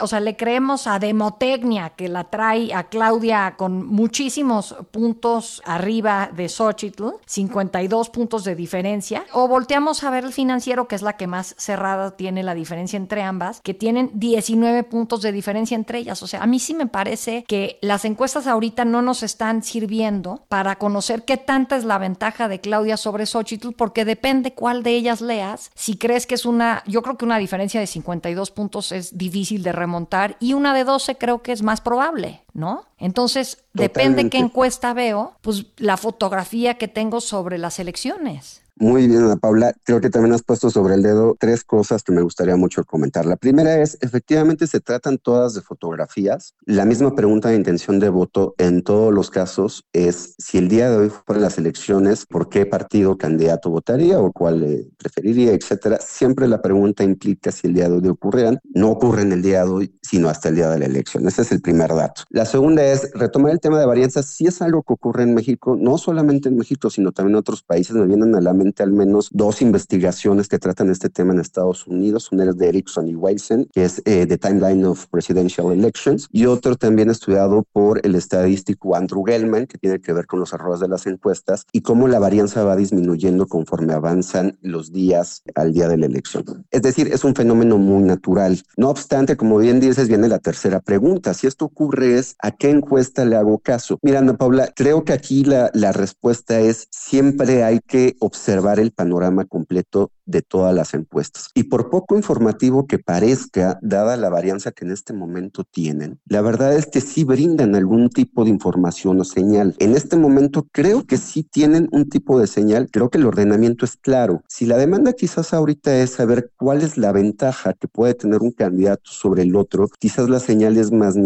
o 0.00 0.06
sea, 0.06 0.20
le 0.20 0.36
creemos 0.36 0.86
a 0.86 0.98
Demotecnia 0.98 1.90
que 1.90 2.08
la 2.08 2.24
trae 2.24 2.72
a 2.74 2.84
Claudia 2.84 3.54
con 3.56 3.86
muchísimos 3.86 4.76
puntos 4.90 5.62
arriba 5.64 6.30
de 6.34 6.48
Xochitl, 6.48 7.08
52 7.26 8.10
puntos 8.10 8.44
de 8.44 8.54
diferencia, 8.54 9.24
o 9.32 9.48
volteamos 9.48 10.04
a 10.04 10.10
ver 10.10 10.24
el 10.24 10.32
financiero, 10.32 10.88
que 10.88 10.94
es 10.94 11.02
la 11.02 11.16
que 11.16 11.26
más 11.26 11.54
cerrada 11.58 12.16
tiene 12.16 12.42
la 12.42 12.54
diferencia 12.54 12.96
entre 12.96 13.22
ambas, 13.22 13.60
que 13.60 13.74
tienen 13.74 14.10
19 14.14 14.84
puntos 14.90 15.22
de 15.22 15.32
diferencia 15.32 15.74
entre 15.74 15.98
ellas. 15.98 16.22
O 16.22 16.26
sea, 16.26 16.42
a 16.42 16.46
mí 16.46 16.58
sí 16.58 16.74
me 16.74 16.86
parece 16.86 17.44
que 17.48 17.78
las 17.80 18.04
encuestas 18.04 18.46
ahorita 18.46 18.84
no 18.84 19.00
nos 19.00 19.22
están 19.22 19.62
sirviendo 19.62 20.44
para 20.48 20.76
conocer 20.76 21.24
qué 21.24 21.38
tanta 21.38 21.76
es 21.76 21.84
la 21.84 21.96
ventaja 21.96 22.48
de 22.48 22.60
Claudia 22.60 22.98
sobre 22.98 23.24
Xochitl, 23.24 23.70
porque 23.70 24.04
depende 24.04 24.52
cuál 24.52 24.82
de 24.82 24.90
ellas 24.90 25.22
leas. 25.22 25.70
Si 25.74 25.96
crees 25.96 26.26
que 26.26 26.34
es 26.34 26.44
una, 26.44 26.82
yo 26.86 27.00
creo 27.00 27.16
que 27.16 27.24
una 27.24 27.38
diferencia 27.38 27.80
de 27.80 27.86
52 27.86 28.50
puntos 28.50 28.92
es 28.92 29.16
difícil 29.16 29.62
de 29.62 29.72
remontar 29.72 30.36
y 30.40 30.52
una 30.52 30.74
de 30.74 30.84
12 30.84 31.16
creo 31.16 31.40
que 31.40 31.52
es 31.52 31.62
más 31.62 31.80
probable, 31.80 32.42
¿no? 32.52 32.84
Entonces, 32.98 33.64
depende 33.72 34.28
qué 34.28 34.38
encuesta 34.38 34.92
veo, 34.92 35.34
pues 35.40 35.66
la 35.78 35.96
fotografía 35.96 36.74
que 36.74 36.88
tengo 36.88 37.20
sobre 37.20 37.56
las 37.56 37.78
elecciones. 37.78 38.62
Muy 38.82 39.08
bien, 39.08 39.24
Ana 39.24 39.36
Paula. 39.36 39.74
Creo 39.84 40.00
que 40.00 40.08
también 40.08 40.32
has 40.32 40.42
puesto 40.42 40.70
sobre 40.70 40.94
el 40.94 41.02
dedo 41.02 41.36
tres 41.38 41.64
cosas 41.64 42.02
que 42.02 42.12
me 42.12 42.22
gustaría 42.22 42.56
mucho 42.56 42.82
comentar. 42.84 43.26
La 43.26 43.36
primera 43.36 43.78
es, 43.78 43.98
efectivamente, 44.00 44.66
se 44.66 44.80
tratan 44.80 45.18
todas 45.18 45.52
de 45.52 45.60
fotografías. 45.60 46.54
La 46.64 46.86
misma 46.86 47.14
pregunta 47.14 47.50
de 47.50 47.56
intención 47.56 48.00
de 48.00 48.08
voto 48.08 48.54
en 48.56 48.82
todos 48.82 49.12
los 49.12 49.28
casos 49.28 49.84
es 49.92 50.34
si 50.38 50.56
el 50.56 50.68
día 50.70 50.88
de 50.88 50.96
hoy 50.96 51.10
fueran 51.10 51.42
las 51.42 51.58
elecciones, 51.58 52.24
¿por 52.24 52.48
qué 52.48 52.64
partido 52.64 53.18
candidato 53.18 53.68
votaría 53.68 54.18
o 54.18 54.32
cuál 54.32 54.86
preferiría, 54.96 55.52
etcétera? 55.52 55.98
Siempre 56.00 56.48
la 56.48 56.62
pregunta 56.62 57.04
implica 57.04 57.52
si 57.52 57.66
el 57.66 57.74
día 57.74 57.90
de 57.90 57.96
hoy 57.96 58.08
ocurrieran. 58.08 58.60
No 58.72 58.92
ocurre 58.92 59.20
en 59.20 59.32
el 59.32 59.42
día 59.42 59.62
de 59.62 59.70
hoy, 59.70 59.98
sino 60.00 60.30
hasta 60.30 60.48
el 60.48 60.54
día 60.54 60.70
de 60.70 60.78
la 60.78 60.86
elección. 60.86 61.28
Ese 61.28 61.42
es 61.42 61.52
el 61.52 61.60
primer 61.60 61.94
dato. 61.94 62.22
La 62.30 62.46
segunda 62.46 62.82
es 62.82 63.10
retomar 63.12 63.52
el 63.52 63.60
tema 63.60 63.78
de 63.78 63.84
varianzas. 63.84 64.24
Si 64.24 64.46
es 64.46 64.62
algo 64.62 64.82
que 64.84 64.94
ocurre 64.94 65.24
en 65.24 65.34
México, 65.34 65.76
no 65.78 65.98
solamente 65.98 66.48
en 66.48 66.56
México, 66.56 66.88
sino 66.88 67.12
también 67.12 67.34
en 67.34 67.40
otros 67.40 67.62
países, 67.62 67.94
me 67.94 68.06
vienen 68.06 68.34
a 68.34 68.40
la 68.40 68.54
mente 68.54 68.69
al 68.78 68.92
menos 68.92 69.28
dos 69.32 69.62
investigaciones 69.62 70.48
que 70.48 70.58
tratan 70.58 70.90
este 70.90 71.10
tema 71.10 71.32
en 71.32 71.40
Estados 71.40 71.86
Unidos. 71.86 72.30
Una 72.32 72.44
es 72.44 72.56
de 72.56 72.68
Erickson 72.68 73.08
y 73.08 73.16
Weissen, 73.16 73.66
que 73.72 73.84
es 73.84 74.00
eh, 74.04 74.26
The 74.26 74.38
Timeline 74.38 74.84
of 74.84 75.06
Presidential 75.08 75.72
Elections, 75.72 76.28
y 76.30 76.46
otro 76.46 76.76
también 76.76 77.10
estudiado 77.10 77.64
por 77.72 78.04
el 78.04 78.14
estadístico 78.14 78.94
Andrew 78.94 79.24
Gellman, 79.24 79.66
que 79.66 79.78
tiene 79.78 80.00
que 80.00 80.12
ver 80.12 80.26
con 80.26 80.40
los 80.40 80.52
errores 80.52 80.80
de 80.80 80.88
las 80.88 81.06
encuestas 81.06 81.66
y 81.72 81.80
cómo 81.82 82.08
la 82.08 82.18
varianza 82.18 82.64
va 82.64 82.76
disminuyendo 82.76 83.46
conforme 83.46 83.92
avanzan 83.92 84.58
los 84.62 84.92
días 84.92 85.42
al 85.54 85.72
día 85.72 85.88
de 85.88 85.96
la 85.96 86.06
elección. 86.06 86.44
Es 86.70 86.82
decir, 86.82 87.08
es 87.12 87.24
un 87.24 87.34
fenómeno 87.34 87.78
muy 87.78 88.02
natural. 88.02 88.62
No 88.76 88.90
obstante, 88.90 89.36
como 89.36 89.58
bien 89.58 89.80
dices, 89.80 90.08
viene 90.08 90.28
la 90.28 90.38
tercera 90.38 90.80
pregunta. 90.80 91.34
Si 91.34 91.46
esto 91.46 91.64
ocurre 91.64 92.18
es, 92.18 92.36
¿a 92.40 92.50
qué 92.50 92.70
encuesta 92.70 93.24
le 93.24 93.36
hago 93.36 93.58
caso? 93.58 93.98
Mira, 94.02 94.20
Ana 94.20 94.36
Paula, 94.36 94.72
creo 94.74 95.04
que 95.04 95.12
aquí 95.12 95.44
la, 95.44 95.70
la 95.74 95.92
respuesta 95.92 96.60
es 96.60 96.88
siempre 96.90 97.64
hay 97.64 97.80
que 97.80 98.16
observar 98.20 98.59
el 98.78 98.92
panorama 98.92 99.44
completo 99.44 100.12
de 100.26 100.42
todas 100.42 100.74
las 100.74 100.94
encuestas. 100.94 101.48
Y 101.54 101.64
por 101.64 101.90
poco 101.90 102.16
informativo 102.16 102.86
que 102.86 102.98
parezca, 102.98 103.78
dada 103.82 104.16
la 104.16 104.28
varianza 104.28 104.70
que 104.70 104.84
en 104.84 104.92
este 104.92 105.12
momento 105.12 105.64
tienen, 105.64 106.20
la 106.26 106.40
verdad 106.40 106.76
es 106.76 106.86
que 106.86 107.00
sí 107.00 107.24
brindan 107.24 107.74
algún 107.74 108.10
tipo 108.10 108.44
de 108.44 108.50
información 108.50 109.20
o 109.20 109.24
señal. 109.24 109.74
En 109.78 109.96
este 109.96 110.16
momento 110.16 110.68
creo 110.70 111.04
que 111.04 111.16
sí 111.16 111.42
tienen 111.42 111.88
un 111.90 112.08
tipo 112.08 112.38
de 112.38 112.46
señal, 112.46 112.88
creo 112.92 113.10
que 113.10 113.18
el 113.18 113.26
ordenamiento 113.26 113.84
es 113.84 113.96
claro. 113.96 114.42
Si 114.48 114.66
la 114.66 114.76
demanda 114.76 115.12
quizás 115.12 115.52
ahorita 115.52 115.96
es 115.96 116.10
saber 116.10 116.52
cuál 116.56 116.82
es 116.82 116.96
la 116.96 117.12
ventaja 117.12 117.72
que 117.72 117.88
puede 117.88 118.14
tener 118.14 118.40
un 118.40 118.52
candidato 118.52 119.10
sobre 119.10 119.42
el 119.42 119.56
otro, 119.56 119.88
quizás 119.98 120.28
la 120.28 120.38
señal 120.38 120.76
es 120.76 120.92
más, 120.92 121.16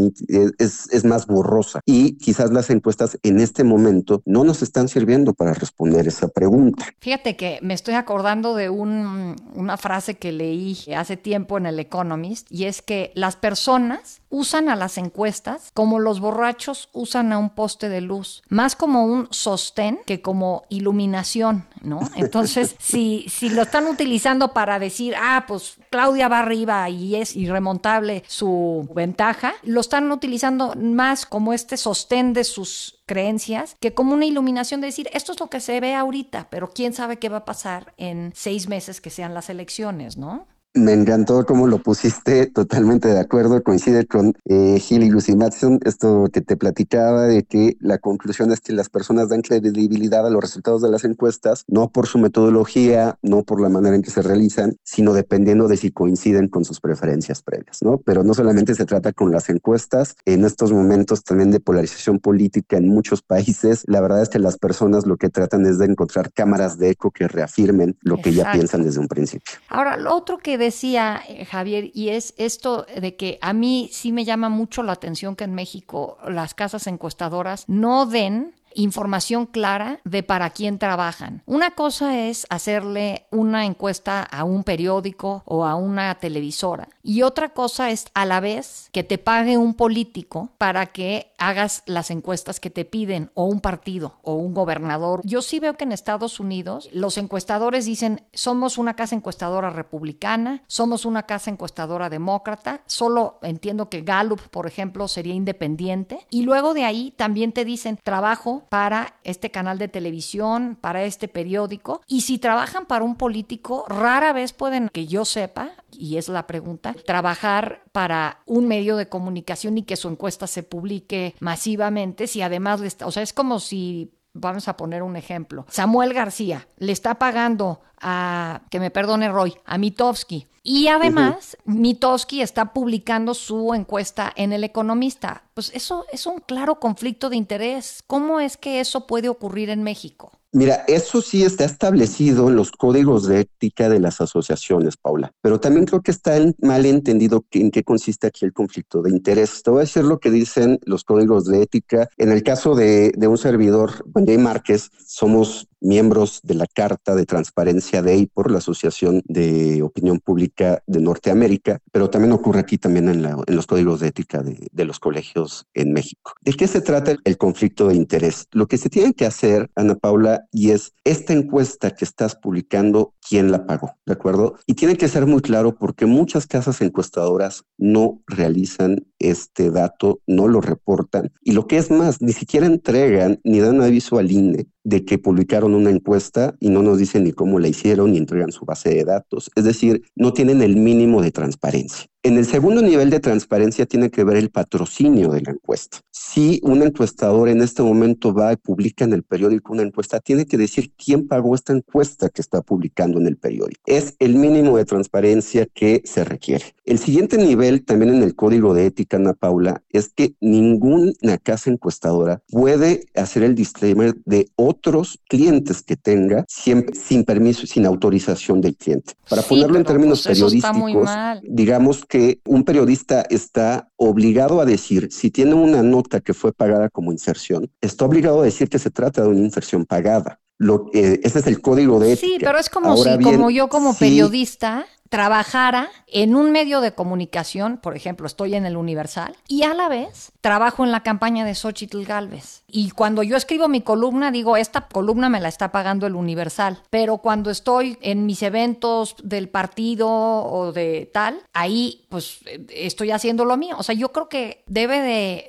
es, 0.58 0.88
es 0.90 1.04
más 1.04 1.26
borrosa 1.26 1.80
y 1.84 2.16
quizás 2.16 2.52
las 2.52 2.70
encuestas 2.70 3.18
en 3.22 3.40
este 3.40 3.64
momento 3.64 4.22
no 4.24 4.44
nos 4.44 4.62
están 4.62 4.88
sirviendo 4.88 5.34
para 5.34 5.52
responder 5.52 6.06
esa 6.06 6.28
pregunta. 6.28 6.86
Fíjate 7.00 7.23
que 7.32 7.58
me 7.62 7.74
estoy 7.74 7.94
acordando 7.94 8.54
de 8.54 8.68
un 8.68 9.36
una 9.54 9.76
frase 9.76 10.16
que 10.16 10.32
leí 10.32 10.78
hace 10.94 11.16
tiempo 11.16 11.56
en 11.58 11.66
el 11.66 11.78
Economist 11.78 12.46
y 12.50 12.64
es 12.64 12.82
que 12.82 13.12
las 13.14 13.36
personas 13.36 14.20
usan 14.28 14.68
a 14.68 14.76
las 14.76 14.98
encuestas 14.98 15.70
como 15.74 15.98
los 16.00 16.20
borrachos 16.20 16.88
usan 16.92 17.32
a 17.32 17.38
un 17.38 17.50
poste 17.50 17.88
de 17.88 18.00
luz, 18.00 18.42
más 18.48 18.76
como 18.76 19.04
un 19.04 19.28
sostén 19.30 20.00
que 20.06 20.20
como 20.20 20.64
iluminación, 20.68 21.66
¿no? 21.84 22.00
Entonces, 22.16 22.74
si, 22.80 23.26
si 23.28 23.50
lo 23.50 23.62
están 23.62 23.86
utilizando 23.86 24.52
para 24.52 24.78
decir, 24.78 25.14
ah, 25.16 25.44
pues 25.46 25.76
Claudia 25.90 26.28
va 26.28 26.40
arriba 26.40 26.88
y 26.88 27.16
es 27.16 27.36
irremontable 27.36 28.24
su 28.26 28.88
ventaja, 28.94 29.54
lo 29.62 29.80
están 29.80 30.10
utilizando 30.10 30.74
más 30.76 31.26
como 31.26 31.52
este 31.52 31.76
sostén 31.76 32.32
de 32.32 32.44
sus 32.44 33.02
creencias 33.06 33.76
que 33.80 33.94
como 33.94 34.14
una 34.14 34.24
iluminación 34.24 34.80
de 34.80 34.86
decir, 34.86 35.08
esto 35.12 35.32
es 35.32 35.40
lo 35.40 35.48
que 35.48 35.60
se 35.60 35.80
ve 35.80 35.94
ahorita, 35.94 36.48
pero 36.50 36.70
quién 36.70 36.92
sabe 36.92 37.18
qué 37.18 37.28
va 37.28 37.38
a 37.38 37.44
pasar 37.44 37.92
en 37.96 38.32
seis 38.34 38.68
meses 38.68 39.00
que 39.00 39.10
sean 39.10 39.34
las 39.34 39.50
elecciones, 39.50 40.16
¿no? 40.16 40.46
Me 40.76 40.92
encantó 40.92 41.46
cómo 41.46 41.68
lo 41.68 41.78
pusiste, 41.78 42.46
totalmente 42.54 43.06
de 43.06 43.20
acuerdo, 43.20 43.62
coincide 43.62 44.06
con 44.06 44.34
eh, 44.44 44.80
Gil 44.80 45.04
y 45.04 45.08
Lucy 45.08 45.36
Matson, 45.36 45.78
esto 45.84 46.28
que 46.32 46.40
te 46.40 46.56
platicaba 46.56 47.22
de 47.26 47.44
que 47.44 47.76
la 47.78 47.98
conclusión 47.98 48.50
es 48.50 48.60
que 48.60 48.72
las 48.72 48.88
personas 48.88 49.28
dan 49.28 49.42
credibilidad 49.42 50.26
a 50.26 50.30
los 50.30 50.42
resultados 50.42 50.82
de 50.82 50.90
las 50.90 51.04
encuestas, 51.04 51.64
no 51.68 51.90
por 51.90 52.08
su 52.08 52.18
metodología, 52.18 53.18
no 53.22 53.44
por 53.44 53.60
la 53.60 53.68
manera 53.68 53.94
en 53.94 54.02
que 54.02 54.10
se 54.10 54.20
realizan, 54.20 54.74
sino 54.82 55.12
dependiendo 55.12 55.68
de 55.68 55.76
si 55.76 55.92
coinciden 55.92 56.48
con 56.48 56.64
sus 56.64 56.80
preferencias 56.80 57.40
previas, 57.40 57.80
¿no? 57.80 57.98
Pero 57.98 58.24
no 58.24 58.34
solamente 58.34 58.74
se 58.74 58.84
trata 58.84 59.12
con 59.12 59.30
las 59.30 59.50
encuestas, 59.50 60.16
en 60.24 60.44
estos 60.44 60.72
momentos 60.72 61.22
también 61.22 61.52
de 61.52 61.60
polarización 61.60 62.18
política 62.18 62.78
en 62.78 62.88
muchos 62.88 63.22
países, 63.22 63.84
la 63.86 64.00
verdad 64.00 64.22
es 64.22 64.28
que 64.28 64.40
las 64.40 64.58
personas 64.58 65.06
lo 65.06 65.18
que 65.18 65.28
tratan 65.28 65.66
es 65.66 65.78
de 65.78 65.86
encontrar 65.86 66.32
cámaras 66.32 66.78
de 66.78 66.90
eco 66.90 67.12
que 67.12 67.28
reafirmen 67.28 67.96
lo 68.00 68.16
que 68.16 68.32
ya 68.32 68.50
piensan 68.50 68.82
desde 68.82 68.98
un 68.98 69.06
principio. 69.06 69.54
Ahora, 69.68 69.96
lo 69.96 70.16
otro 70.16 70.38
que 70.38 70.63
decía 70.64 71.22
eh, 71.28 71.44
Javier, 71.44 71.90
y 71.94 72.10
es 72.10 72.34
esto 72.36 72.86
de 73.00 73.16
que 73.16 73.38
a 73.40 73.52
mí 73.52 73.88
sí 73.92 74.12
me 74.12 74.24
llama 74.24 74.48
mucho 74.48 74.82
la 74.82 74.92
atención 74.92 75.36
que 75.36 75.44
en 75.44 75.54
México 75.54 76.18
las 76.28 76.54
casas 76.54 76.86
encuestadoras 76.86 77.64
no 77.68 78.06
den 78.06 78.54
información 78.74 79.46
clara 79.46 80.00
de 80.04 80.22
para 80.22 80.50
quién 80.50 80.78
trabajan. 80.78 81.42
Una 81.46 81.72
cosa 81.72 82.18
es 82.18 82.46
hacerle 82.50 83.26
una 83.30 83.66
encuesta 83.66 84.22
a 84.22 84.44
un 84.44 84.64
periódico 84.64 85.42
o 85.46 85.64
a 85.64 85.74
una 85.74 86.14
televisora 86.16 86.88
y 87.02 87.22
otra 87.22 87.50
cosa 87.50 87.90
es 87.90 88.06
a 88.14 88.24
la 88.26 88.40
vez 88.40 88.88
que 88.92 89.04
te 89.04 89.18
pague 89.18 89.58
un 89.58 89.74
político 89.74 90.50
para 90.58 90.86
que 90.86 91.32
hagas 91.38 91.82
las 91.86 92.10
encuestas 92.10 92.60
que 92.60 92.70
te 92.70 92.84
piden 92.84 93.30
o 93.34 93.44
un 93.44 93.60
partido 93.60 94.18
o 94.22 94.34
un 94.34 94.54
gobernador. 94.54 95.20
Yo 95.24 95.42
sí 95.42 95.60
veo 95.60 95.74
que 95.74 95.84
en 95.84 95.92
Estados 95.92 96.40
Unidos 96.40 96.88
los 96.92 97.18
encuestadores 97.18 97.84
dicen 97.84 98.22
somos 98.32 98.78
una 98.78 98.94
casa 98.94 99.14
encuestadora 99.14 99.70
republicana, 99.70 100.62
somos 100.66 101.04
una 101.04 101.24
casa 101.24 101.50
encuestadora 101.50 102.08
demócrata, 102.08 102.82
solo 102.86 103.38
entiendo 103.42 103.88
que 103.90 104.02
Gallup, 104.02 104.40
por 104.48 104.66
ejemplo, 104.66 105.08
sería 105.08 105.34
independiente 105.34 106.26
y 106.30 106.42
luego 106.42 106.74
de 106.74 106.84
ahí 106.84 107.12
también 107.16 107.52
te 107.52 107.64
dicen 107.64 107.98
trabajo 108.02 108.63
para 108.68 109.16
este 109.24 109.50
canal 109.50 109.78
de 109.78 109.88
televisión, 109.88 110.76
para 110.80 111.04
este 111.04 111.28
periódico. 111.28 112.02
Y 112.06 112.22
si 112.22 112.38
trabajan 112.38 112.86
para 112.86 113.04
un 113.04 113.16
político, 113.16 113.84
rara 113.88 114.32
vez 114.32 114.52
pueden, 114.52 114.88
que 114.88 115.06
yo 115.06 115.24
sepa, 115.24 115.70
y 115.92 116.16
es 116.16 116.28
la 116.28 116.46
pregunta, 116.46 116.94
trabajar 117.06 117.82
para 117.92 118.42
un 118.46 118.66
medio 118.68 118.96
de 118.96 119.08
comunicación 119.08 119.78
y 119.78 119.82
que 119.82 119.96
su 119.96 120.08
encuesta 120.08 120.46
se 120.46 120.62
publique 120.62 121.34
masivamente, 121.40 122.26
si 122.26 122.42
además, 122.42 122.80
le 122.80 122.86
está, 122.86 123.06
o 123.06 123.10
sea, 123.10 123.22
es 123.22 123.32
como 123.32 123.60
si 123.60 124.12
vamos 124.34 124.68
a 124.68 124.76
poner 124.76 125.02
un 125.02 125.16
ejemplo. 125.16 125.64
Samuel 125.70 126.12
García 126.12 126.68
le 126.78 126.92
está 126.92 127.14
pagando 127.14 127.80
a, 128.00 128.62
que 128.70 128.80
me 128.80 128.90
perdone 128.90 129.30
Roy, 129.30 129.54
a 129.64 129.78
Mitofsky. 129.78 130.48
Y 130.66 130.88
además, 130.88 131.58
Mitofsky 131.66 132.40
está 132.40 132.72
publicando 132.72 133.34
su 133.34 133.74
encuesta 133.74 134.32
en 134.34 134.54
El 134.54 134.64
Economista. 134.64 135.44
Pues 135.52 135.70
eso 135.74 136.06
es 136.10 136.24
un 136.24 136.38
claro 136.38 136.80
conflicto 136.80 137.28
de 137.28 137.36
interés. 137.36 138.02
¿Cómo 138.06 138.40
es 138.40 138.56
que 138.56 138.80
eso 138.80 139.06
puede 139.06 139.28
ocurrir 139.28 139.68
en 139.68 139.82
México? 139.82 140.32
Mira, 140.54 140.84
eso 140.86 141.20
sí 141.20 141.42
está 141.42 141.64
establecido 141.64 142.48
en 142.48 142.54
los 142.54 142.70
códigos 142.70 143.26
de 143.26 143.40
ética 143.40 143.88
de 143.88 143.98
las 143.98 144.20
asociaciones, 144.20 144.96
Paula, 144.96 145.32
pero 145.40 145.58
también 145.58 145.84
creo 145.84 146.00
que 146.00 146.12
está 146.12 146.38
mal 146.62 146.86
entendido 146.86 147.44
en 147.50 147.72
qué 147.72 147.82
consiste 147.82 148.28
aquí 148.28 148.44
el 148.44 148.52
conflicto 148.52 149.02
de 149.02 149.10
interés. 149.10 149.64
Te 149.64 149.70
voy 149.70 149.78
a 149.78 149.80
decir 149.80 150.04
lo 150.04 150.20
que 150.20 150.30
dicen 150.30 150.78
los 150.84 151.02
códigos 151.02 151.46
de 151.46 151.60
ética. 151.60 152.08
En 152.18 152.30
el 152.30 152.44
caso 152.44 152.76
de, 152.76 153.12
un 153.20 153.36
servidor, 153.36 154.04
Juan 154.12 154.26
Márquez, 154.40 154.92
somos 155.04 155.66
miembros 155.84 156.40
de 156.42 156.54
la 156.54 156.66
Carta 156.66 157.14
de 157.14 157.26
Transparencia 157.26 158.02
de 158.02 158.14
EIPOR, 158.14 158.50
la 158.50 158.58
Asociación 158.58 159.22
de 159.26 159.82
Opinión 159.82 160.18
Pública 160.18 160.82
de 160.86 161.00
Norteamérica, 161.00 161.78
pero 161.92 162.10
también 162.10 162.32
ocurre 162.32 162.60
aquí 162.60 162.78
también 162.78 163.08
en, 163.08 163.22
los 163.22 163.66
códigos 163.66 164.00
de 164.00 164.08
ética 164.08 164.42
de, 164.42 164.84
los 164.84 164.98
colegios 164.98 165.66
en 165.74 165.92
México. 165.92 166.32
¿De 166.40 166.54
qué 166.54 166.66
se 166.66 166.80
trata 166.80 167.16
el 167.24 167.38
conflicto 167.38 167.88
de 167.88 167.96
interés? 167.96 168.48
Lo 168.52 168.66
que 168.66 168.78
se 168.78 168.88
tiene 168.88 169.14
que 169.14 169.26
hacer, 169.26 169.70
Ana 169.76 169.94
Paula, 169.94 170.43
y 170.52 170.70
es 170.70 170.92
esta 171.04 171.32
encuesta 171.32 171.90
que 171.90 172.04
estás 172.04 172.36
publicando, 172.36 173.14
¿quién 173.26 173.50
la 173.50 173.66
pagó? 173.66 173.96
¿De 174.06 174.12
acuerdo? 174.12 174.56
Y 174.66 174.74
tiene 174.74 174.96
que 174.96 175.08
ser 175.08 175.26
muy 175.26 175.40
claro 175.40 175.76
porque 175.76 176.06
muchas 176.06 176.46
casas 176.46 176.80
encuestadoras 176.80 177.64
no 177.78 178.22
realizan 178.26 179.06
este 179.18 179.70
dato, 179.70 180.20
no 180.26 180.48
lo 180.48 180.60
reportan. 180.60 181.32
Y 181.42 181.52
lo 181.52 181.66
que 181.66 181.78
es 181.78 181.90
más, 181.90 182.20
ni 182.20 182.32
siquiera 182.32 182.66
entregan 182.66 183.40
ni 183.44 183.60
dan 183.60 183.82
aviso 183.82 184.18
al 184.18 184.30
INE 184.30 184.66
de 184.84 185.04
que 185.04 185.18
publicaron 185.18 185.74
una 185.74 185.90
encuesta 185.90 186.54
y 186.60 186.70
no 186.70 186.82
nos 186.82 186.98
dicen 186.98 187.24
ni 187.24 187.32
cómo 187.32 187.58
la 187.58 187.68
hicieron 187.68 188.12
ni 188.12 188.18
entregan 188.18 188.52
su 188.52 188.64
base 188.64 188.90
de 188.90 189.04
datos. 189.04 189.50
Es 189.56 189.64
decir, 189.64 190.02
no 190.14 190.32
tienen 190.32 190.62
el 190.62 190.76
mínimo 190.76 191.22
de 191.22 191.32
transparencia. 191.32 192.06
En 192.26 192.38
el 192.38 192.46
segundo 192.46 192.80
nivel 192.80 193.10
de 193.10 193.20
transparencia 193.20 193.84
tiene 193.84 194.10
que 194.10 194.24
ver 194.24 194.38
el 194.38 194.48
patrocinio 194.48 195.30
de 195.30 195.42
la 195.42 195.50
encuesta. 195.50 195.98
Si 196.10 196.58
un 196.62 196.82
encuestador 196.82 197.50
en 197.50 197.60
este 197.60 197.82
momento 197.82 198.32
va 198.32 198.54
y 198.54 198.56
publica 198.56 199.04
en 199.04 199.12
el 199.12 199.24
periódico 199.24 199.74
una 199.74 199.82
encuesta, 199.82 200.20
tiene 200.20 200.46
que 200.46 200.56
decir 200.56 200.92
quién 200.96 201.28
pagó 201.28 201.54
esta 201.54 201.74
encuesta 201.74 202.30
que 202.30 202.40
está 202.40 202.62
publicando 202.62 203.20
en 203.20 203.26
el 203.26 203.36
periódico. 203.36 203.82
Es 203.84 204.16
el 204.20 204.36
mínimo 204.36 204.78
de 204.78 204.86
transparencia 204.86 205.66
que 205.66 206.00
se 206.06 206.24
requiere. 206.24 206.64
El 206.86 206.98
siguiente 206.98 207.36
nivel, 207.36 207.84
también 207.84 208.14
en 208.14 208.22
el 208.22 208.34
código 208.34 208.72
de 208.72 208.86
ética, 208.86 209.18
Ana 209.18 209.34
Paula, 209.34 209.82
es 209.90 210.08
que 210.08 210.34
ninguna 210.40 211.36
casa 211.42 211.70
encuestadora 211.70 212.42
puede 212.48 213.04
hacer 213.14 213.42
el 213.42 213.54
disclaimer 213.54 214.14
de 214.24 214.48
otros 214.74 215.18
clientes 215.28 215.82
que 215.82 215.96
tenga 215.96 216.44
siempre, 216.48 216.94
sin 216.94 217.24
permiso, 217.24 217.66
sin 217.66 217.86
autorización 217.86 218.60
del 218.60 218.76
cliente. 218.76 219.14
Para 219.28 219.42
ponerlo 219.42 219.76
en 219.78 219.84
términos 219.84 220.22
pues 220.22 220.38
periodísticos, 220.38 221.10
digamos 221.42 222.04
que 222.04 222.40
un 222.44 222.64
periodista 222.64 223.22
está 223.22 223.88
obligado 223.96 224.60
a 224.60 224.64
decir, 224.64 225.08
si 225.10 225.30
tiene 225.30 225.54
una 225.54 225.82
nota 225.82 226.20
que 226.20 226.34
fue 226.34 226.52
pagada 226.52 226.88
como 226.90 227.12
inserción, 227.12 227.70
está 227.80 228.04
obligado 228.04 228.42
a 228.42 228.44
decir 228.44 228.68
que 228.68 228.78
se 228.78 228.90
trata 228.90 229.22
de 229.22 229.28
una 229.28 229.40
inserción 229.40 229.84
pagada. 229.86 230.40
Lo, 230.56 230.88
eh, 230.94 231.20
ese 231.24 231.40
es 231.40 231.46
el 231.48 231.60
código 231.60 231.98
de 231.98 232.12
ética. 232.12 232.26
Sí, 232.26 232.36
pero 232.38 232.58
es 232.58 232.70
como 232.70 232.96
si, 232.96 233.18
como 233.20 233.50
yo 233.50 233.68
como 233.68 233.92
periodista, 233.94 234.86
trabajara 235.14 235.90
en 236.08 236.34
un 236.34 236.50
medio 236.50 236.80
de 236.80 236.92
comunicación, 236.92 237.78
por 237.78 237.94
ejemplo, 237.94 238.26
estoy 238.26 238.56
en 238.56 238.66
el 238.66 238.76
Universal, 238.76 239.36
y 239.46 239.62
a 239.62 239.72
la 239.72 239.88
vez 239.88 240.32
trabajo 240.40 240.82
en 240.82 240.90
la 240.90 241.04
campaña 241.04 241.44
de 241.44 241.54
Xochitl 241.54 242.04
Galvez. 242.04 242.64
Y 242.66 242.90
cuando 242.90 243.22
yo 243.22 243.36
escribo 243.36 243.68
mi 243.68 243.82
columna, 243.82 244.32
digo, 244.32 244.56
esta 244.56 244.88
columna 244.88 245.28
me 245.28 245.40
la 245.40 245.48
está 245.48 245.70
pagando 245.70 246.08
el 246.08 246.16
Universal. 246.16 246.82
Pero 246.90 247.18
cuando 247.18 247.50
estoy 247.50 247.96
en 248.00 248.26
mis 248.26 248.42
eventos 248.42 249.14
del 249.22 249.48
partido 249.48 250.08
o 250.08 250.72
de 250.72 251.08
tal, 251.14 251.40
ahí 251.52 252.04
pues 252.08 252.40
estoy 252.70 253.12
haciendo 253.12 253.44
lo 253.44 253.56
mío. 253.56 253.76
O 253.78 253.84
sea, 253.84 253.94
yo 253.94 254.10
creo 254.10 254.28
que 254.28 254.64
debe 254.66 255.00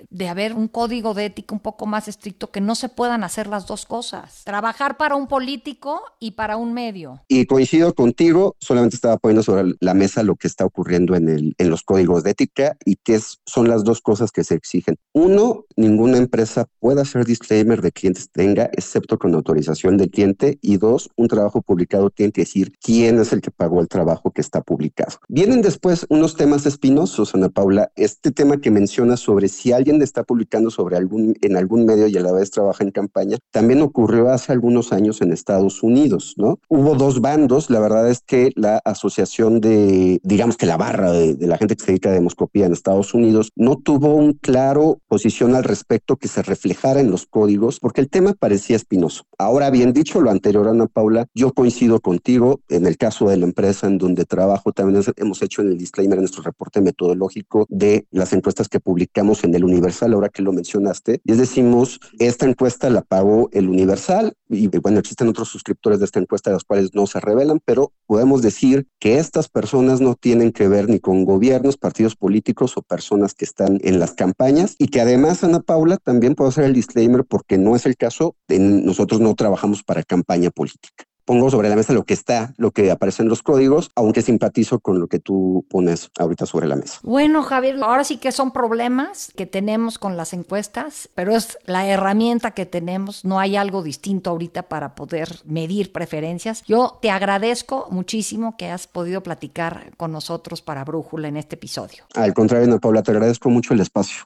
de, 0.10 0.30
haber 0.30 0.54
un 0.54 0.67
código 0.67 1.15
de 1.15 1.25
ética 1.25 1.56
un 1.56 1.62
poco 1.62 1.88
más 1.88 2.08
estricto 2.08 2.51
que 2.51 2.62
no 2.62 2.75
se 2.75 2.89
puedan 2.89 3.23
hacer 3.23 3.47
las 3.47 3.65
dos 3.65 3.88
cosas. 3.88 4.43
Trabajar 4.43 4.97
para 4.97 5.15
un 5.15 5.28
político 5.28 6.04
y 6.19 6.32
para 6.32 6.58
un 6.58 6.73
medio. 6.73 7.23
Y 7.28 7.45
coincido 7.47 7.93
contigo, 7.95 8.56
solamente 8.60 8.95
estaba 8.95 9.17
poniendo 9.17 9.41
sobre 9.41 9.55
la 9.80 9.94
mesa 9.94 10.24
lo 10.24 10.36
que 10.36 10.48
está 10.48 10.65
ocurriendo 10.65 11.15
en, 11.15 11.30
el, 11.30 11.56
en 11.58 11.70
los 11.70 11.84
códigos 11.84 12.24
de 12.24 12.32
ética 12.32 12.78
y 12.86 12.98
que 12.98 13.20
son 13.46 13.68
las 13.68 13.84
dos 13.84 14.02
cosas 14.02 14.32
que 14.32 14.44
se 14.44 14.56
exigen. 14.56 14.98
Uno, 15.13 15.65
ninguna 15.76 16.18
empresa 16.18 16.68
puede 16.80 17.02
hacer 17.02 17.26
disclaimer 17.26 17.82
de 17.82 17.91
clientes 17.91 18.30
tenga, 18.32 18.70
excepto 18.74 19.18
con 19.18 19.34
autorización 19.34 19.98
del 19.98 20.10
cliente. 20.10 20.58
Y 20.62 20.78
dos, 20.78 21.10
un 21.15 21.28
trabajo 21.28 21.62
publicado 21.62 22.10
tiene 22.10 22.32
que 22.32 22.41
decir 22.41 22.74
quién 22.82 23.20
es 23.20 23.34
el 23.34 23.41
que 23.41 23.52
pagó 23.52 23.82
el 23.82 23.88
trabajo 23.88 24.32
que 24.32 24.41
está 24.41 24.62
publicado. 24.62 25.18
Vienen 25.28 25.62
después 25.62 26.06
unos 26.10 26.36
temas 26.36 26.65
espinosos, 26.65 27.36
Ana 27.36 27.50
Paula. 27.50 27.91
Este 27.96 28.32
tema 28.32 28.58
que 28.58 28.72
menciona 28.72 29.18
sobre 29.18 29.48
si 29.48 29.72
alguien 29.72 30.02
está 30.02 30.24
publicando 30.24 30.70
sobre 30.72 30.98
algún, 30.98 31.36
en 31.41 31.58
algún 31.58 31.86
medio 31.86 32.08
y 32.08 32.18
a 32.18 32.22
la 32.22 32.32
vez 32.32 32.52
trabaja 32.52 32.84
en 32.84 32.91
campaña, 32.91 33.38
también 33.52 33.82
ocurrió 33.82 34.30
hace 34.30 34.52
algunos 34.52 34.91
años 34.91 35.22
en 35.22 35.32
Estados 35.32 35.84
Unidos, 35.84 36.34
¿no? 36.38 36.60
Hubo 36.70 36.96
dos 36.96 37.22
bandos. 37.22 37.70
La 37.70 37.80
verdad 37.80 38.10
es 38.10 38.22
que 38.26 38.52
la 38.56 38.82
asociación 38.86 39.35
de, 39.38 40.19
digamos 40.24 40.56
que 40.56 40.65
la 40.65 40.78
barra 40.78 41.12
de, 41.12 41.36
la 41.45 41.58
gente 41.58 41.76
que 41.76 41.84
se 41.84 41.91
dedica 41.91 42.10
a 42.10 42.13
demoscopía 42.13 42.65
en 42.65 42.71
Estados 42.71 43.13
Unidos 43.13 43.52
no 43.56 43.76
tuvo 43.76 44.15
un 44.15 44.34
claro 44.34 45.00
posición 45.08 45.56
al 45.56 45.63
respecto 45.63 46.15
que 46.15 46.28
se 46.28 46.41
reflejara 46.41 47.02
en 47.02 47.12
los 47.12 47.26
códigos, 47.26 47.80
porque 47.80 48.02
el 48.02 48.10
tema 48.10 48.34
parecía 48.34 48.76
espinoso. 48.76 49.24
Ahora 49.38 49.69
bien, 49.69 49.91
dicho 49.93 50.21
lo 50.21 50.32
anterior, 50.32 50.67
Ana 50.67 50.88
Paula, 50.88 51.28
yo 51.34 51.52
coincido 51.54 52.00
contigo 52.00 52.62
en 52.69 52.86
el 52.86 52.98
caso 52.98 53.28
de 53.30 53.38
la 53.38 53.45
empresa 53.45 53.88
en 53.88 53.98
donde 53.98 54.26
trabajo, 54.26 54.71
también 54.71 55.04
hemos 55.17 55.41
hecho 55.41 55.62
en 55.62 55.69
el 55.69 55.78
disclaimer 55.78 56.17
en 56.17 56.24
nuestro 56.24 56.43
reporte 56.43 56.80
metodológico 56.80 57.65
de 57.69 58.08
las 58.12 58.32
encuestas 58.34 58.69
que 58.69 58.80
publicamos 58.80 59.43
en 59.43 59.54
el 59.54 59.63
Universal, 59.63 60.13
ahora 60.13 60.30
que 60.30 60.43
lo 60.43 60.54
mencionaste, 60.54 61.19
y 61.24 61.32
es 61.32 61.38
decimos, 61.38 62.00
esta 62.19 62.45
encuesta 62.45 62.89
la 62.89 63.02
pagó 63.02 63.50
el 63.52 63.67
Universal, 63.67 64.34
y 64.49 64.67
bueno, 64.79 64.99
existen 64.99 65.27
otros 65.27 65.49
suscriptores 65.49 65.99
de 65.99 66.05
esta 66.05 66.19
encuesta 66.19 66.49
de 66.49 66.55
los 66.55 66.63
cuales 66.63 66.91
no 66.93 67.05
se 67.05 67.19
revelan, 67.19 67.60
pero 67.63 67.91
podemos 68.08 68.41
decir 68.41 68.88
que 68.99 69.19
esta 69.19 69.36
estas 69.36 69.49
personas 69.49 69.99
no 69.99 70.15
tienen 70.15 70.53
que 70.53 70.69
ver 70.69 70.88
ni 70.88 71.01
con 71.01 71.25
gobiernos, 71.25 71.75
partidos 71.75 72.15
políticos 72.15 72.77
o 72.77 72.81
personas 72.81 73.34
que 73.34 73.43
están 73.43 73.79
en 73.84 73.99
las 73.99 74.13
campañas 74.13 74.75
y 74.79 74.88
que 74.88 75.01
además, 75.01 75.43
Ana 75.43 75.60
Paula, 75.60 75.97
también 75.97 76.36
puedo 76.36 76.49
hacer 76.49 76.63
el 76.63 76.71
disclaimer 76.71 77.25
porque 77.25 77.58
no 77.58 77.75
es 77.75 77.86
el 77.86 77.97
caso, 77.97 78.38
nosotros 78.47 79.19
no 79.19 79.36
trabajamos 79.36 79.84
para 79.84 80.03
campaña 80.03 80.51
política. 80.51 81.03
Pongo 81.25 81.49
sobre 81.49 81.69
la 81.69 81.75
mesa 81.75 81.93
lo 81.93 82.03
que 82.03 82.13
está, 82.13 82.53
lo 82.57 82.71
que 82.71 82.91
aparece 82.91 83.23
en 83.23 83.29
los 83.29 83.43
códigos, 83.43 83.91
aunque 83.95 84.21
simpatizo 84.21 84.79
con 84.79 84.99
lo 84.99 85.07
que 85.07 85.19
tú 85.19 85.65
pones 85.69 86.11
ahorita 86.17 86.45
sobre 86.45 86.67
la 86.67 86.75
mesa. 86.75 86.99
Bueno, 87.03 87.43
Javier, 87.43 87.77
ahora 87.81 88.03
sí 88.03 88.17
que 88.17 88.31
son 88.31 88.51
problemas 88.51 89.31
que 89.35 89.45
tenemos 89.45 89.99
con 89.99 90.17
las 90.17 90.33
encuestas, 90.33 91.09
pero 91.15 91.35
es 91.35 91.57
la 91.65 91.88
herramienta 91.88 92.51
que 92.51 92.65
tenemos, 92.65 93.25
no 93.25 93.39
hay 93.39 93.55
algo 93.55 93.83
distinto 93.83 94.29
ahorita 94.29 94.63
para 94.63 94.95
poder 94.95 95.39
medir 95.45 95.91
preferencias. 95.91 96.63
Yo 96.67 96.99
te 97.01 97.09
agradezco 97.09 97.88
muchísimo 97.89 98.55
que 98.57 98.69
has 98.69 98.88
podido 98.88 99.21
platicar 99.21 99.91
con 99.97 100.11
nosotros 100.11 100.61
para 100.61 100.83
Brújula 100.83 101.27
en 101.27 101.38
este 101.38 101.55
episodio. 101.55 102.03
Al 102.13 102.33
contrario, 102.33 102.67
Ana 102.67 102.79
Paula, 102.79 103.03
te 103.03 103.11
agradezco 103.11 103.49
mucho 103.49 103.73
el 103.73 103.81
espacio. 103.81 104.25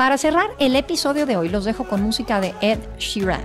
Para 0.00 0.16
cerrar 0.16 0.48
el 0.58 0.76
episodio 0.76 1.26
de 1.26 1.36
hoy 1.36 1.50
los 1.50 1.66
dejo 1.66 1.86
con 1.86 2.00
música 2.00 2.40
de 2.40 2.54
Ed 2.62 2.78
Sheeran. 2.98 3.44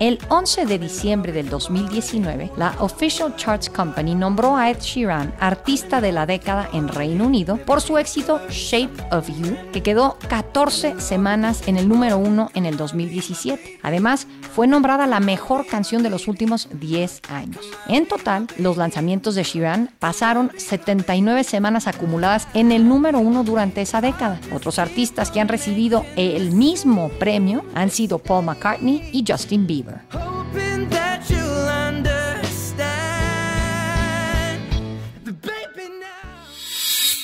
El 0.00 0.18
11 0.30 0.64
de 0.64 0.78
diciembre 0.78 1.30
del 1.30 1.50
2019, 1.50 2.52
la 2.56 2.74
Official 2.78 3.36
Charts 3.36 3.68
Company 3.68 4.14
nombró 4.14 4.56
a 4.56 4.70
Ed 4.70 4.78
Sheeran 4.80 5.34
artista 5.38 6.00
de 6.00 6.10
la 6.10 6.24
década 6.24 6.70
en 6.72 6.88
Reino 6.88 7.26
Unido 7.26 7.58
por 7.58 7.82
su 7.82 7.98
éxito 7.98 8.40
Shape 8.48 9.14
of 9.14 9.28
You, 9.28 9.58
que 9.74 9.82
quedó 9.82 10.16
14 10.30 11.02
semanas 11.02 11.68
en 11.68 11.76
el 11.76 11.86
número 11.86 12.16
1 12.16 12.52
en 12.54 12.64
el 12.64 12.78
2017. 12.78 13.80
Además, 13.82 14.26
fue 14.54 14.66
nombrada 14.66 15.06
la 15.06 15.20
mejor 15.20 15.66
canción 15.66 16.02
de 16.02 16.08
los 16.08 16.28
últimos 16.28 16.70
10 16.72 17.20
años. 17.28 17.60
En 17.86 18.08
total, 18.08 18.46
los 18.56 18.78
lanzamientos 18.78 19.34
de 19.34 19.42
Sheeran 19.42 19.90
pasaron 19.98 20.50
79 20.56 21.44
semanas 21.44 21.86
acumuladas 21.86 22.48
en 22.54 22.72
el 22.72 22.88
número 22.88 23.18
1 23.18 23.44
durante 23.44 23.82
esa 23.82 24.00
década. 24.00 24.40
Otros 24.54 24.78
artistas 24.78 25.30
que 25.30 25.40
han 25.40 25.48
recibido 25.48 26.06
el 26.16 26.52
mismo 26.52 27.10
premio 27.10 27.66
han 27.74 27.90
sido 27.90 28.18
Paul 28.18 28.46
McCartney 28.46 29.10
y 29.12 29.24
Justin 29.30 29.66
Bieber. 29.66 29.89
Hoping 30.10 30.88
that 30.90 31.28
you 31.30 31.39